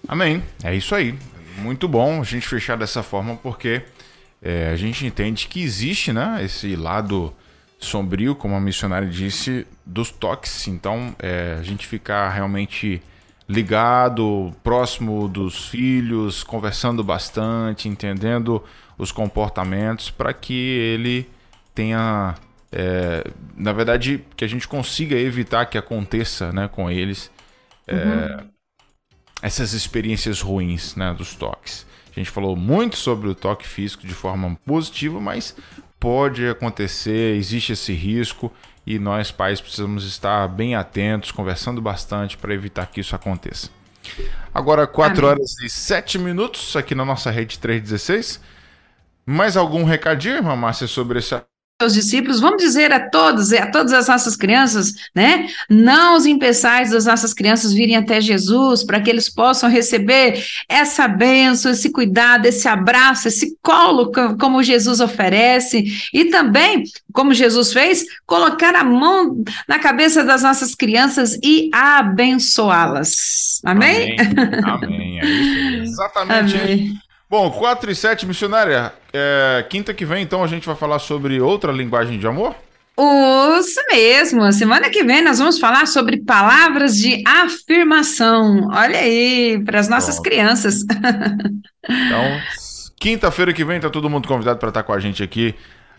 [0.07, 0.43] Amém.
[0.65, 1.17] É isso aí.
[1.59, 3.83] Muito bom a gente fechar dessa forma, porque
[4.43, 7.33] é, a gente entende que existe né, esse lado
[7.79, 10.67] sombrio, como a missionária disse, dos toques.
[10.67, 13.01] Então, é, a gente ficar realmente
[13.51, 18.63] ligado, próximo dos filhos, conversando bastante, entendendo
[18.97, 21.29] os comportamentos, para que ele
[21.75, 22.37] tenha
[22.73, 23.25] é,
[23.57, 27.31] na verdade, que a gente consiga evitar que aconteça né, com eles
[27.87, 28.49] é, uhum.
[29.43, 31.85] essas experiências ruins né, dos toques.
[32.15, 35.57] A gente falou muito sobre o toque físico de forma positiva, mas
[36.01, 38.51] pode acontecer, existe esse risco
[38.87, 43.69] e nós pais precisamos estar bem atentos, conversando bastante para evitar que isso aconteça.
[44.53, 48.41] Agora, 4 horas e 7 minutos aqui na nossa rede 316.
[49.27, 51.35] Mais algum recadinho, irmã Márcia, sobre esse
[51.81, 55.49] seus discípulos, vamos dizer a todos, a todas as nossas crianças, né?
[55.69, 61.09] Não os impeçais das nossas crianças virem até Jesus, para que eles possam receber essa
[61.09, 68.05] bênção, esse cuidado, esse abraço, esse colo, como Jesus oferece, e também, como Jesus fez,
[68.27, 73.61] colocar a mão na cabeça das nossas crianças e abençoá-las.
[73.65, 74.17] Amém?
[74.19, 74.61] Amém.
[74.65, 75.21] Amém.
[75.21, 75.93] É isso.
[75.93, 76.57] Exatamente.
[76.57, 77.10] Amém.
[77.31, 78.93] Bom, 4 e 7, missionária.
[79.13, 82.57] É, quinta que vem, então, a gente vai falar sobre outra linguagem de amor?
[83.61, 84.53] Isso mesmo.
[84.53, 88.69] Semana que vem nós vamos falar sobre palavras de afirmação.
[88.73, 90.23] Olha aí, para as nossas Bom.
[90.23, 90.83] crianças.
[91.89, 92.41] Então,
[92.99, 95.55] quinta-feira que vem está todo mundo convidado para estar com a gente aqui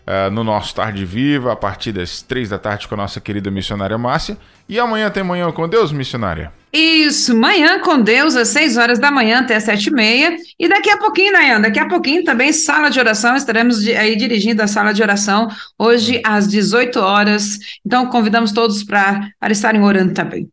[0.06, 3.50] uh, no nosso Tarde Viva, a partir das três da tarde com a nossa querida
[3.50, 4.36] missionária Márcia.
[4.68, 6.52] E amanhã tem Manhã com Deus, missionária?
[6.72, 10.36] Isso, Manhã com Deus, às 6 horas da manhã até as 7 e meia.
[10.58, 14.62] E daqui a pouquinho, Nayan, daqui a pouquinho também sala de oração, estaremos aí dirigindo
[14.62, 15.48] a sala de oração,
[15.78, 17.58] hoje às 18 horas.
[17.84, 20.48] Então, convidamos todos para estarem orando também.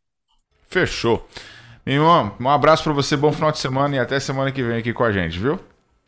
[0.70, 1.26] Fechou.
[1.86, 4.78] Meu irmão, um abraço para você, bom final de semana e até semana que vem
[4.78, 5.58] aqui com a gente, viu?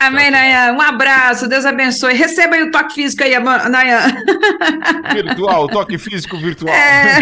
[0.02, 0.74] Amém, Nayan.
[0.74, 2.16] Um abraço, Deus abençoe.
[2.16, 4.00] Receba aí o toque físico aí, Nayan.
[5.14, 6.74] Virtual, toque físico virtual.
[6.74, 7.20] É.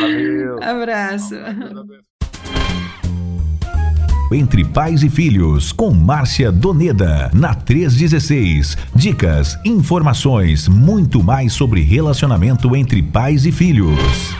[0.00, 0.62] Valeu.
[0.62, 1.34] Abraço.
[4.32, 8.76] Entre Pais e Filhos, com Márcia Doneda, na 316.
[8.94, 14.36] Dicas, informações, muito mais sobre relacionamento entre pais e filhos.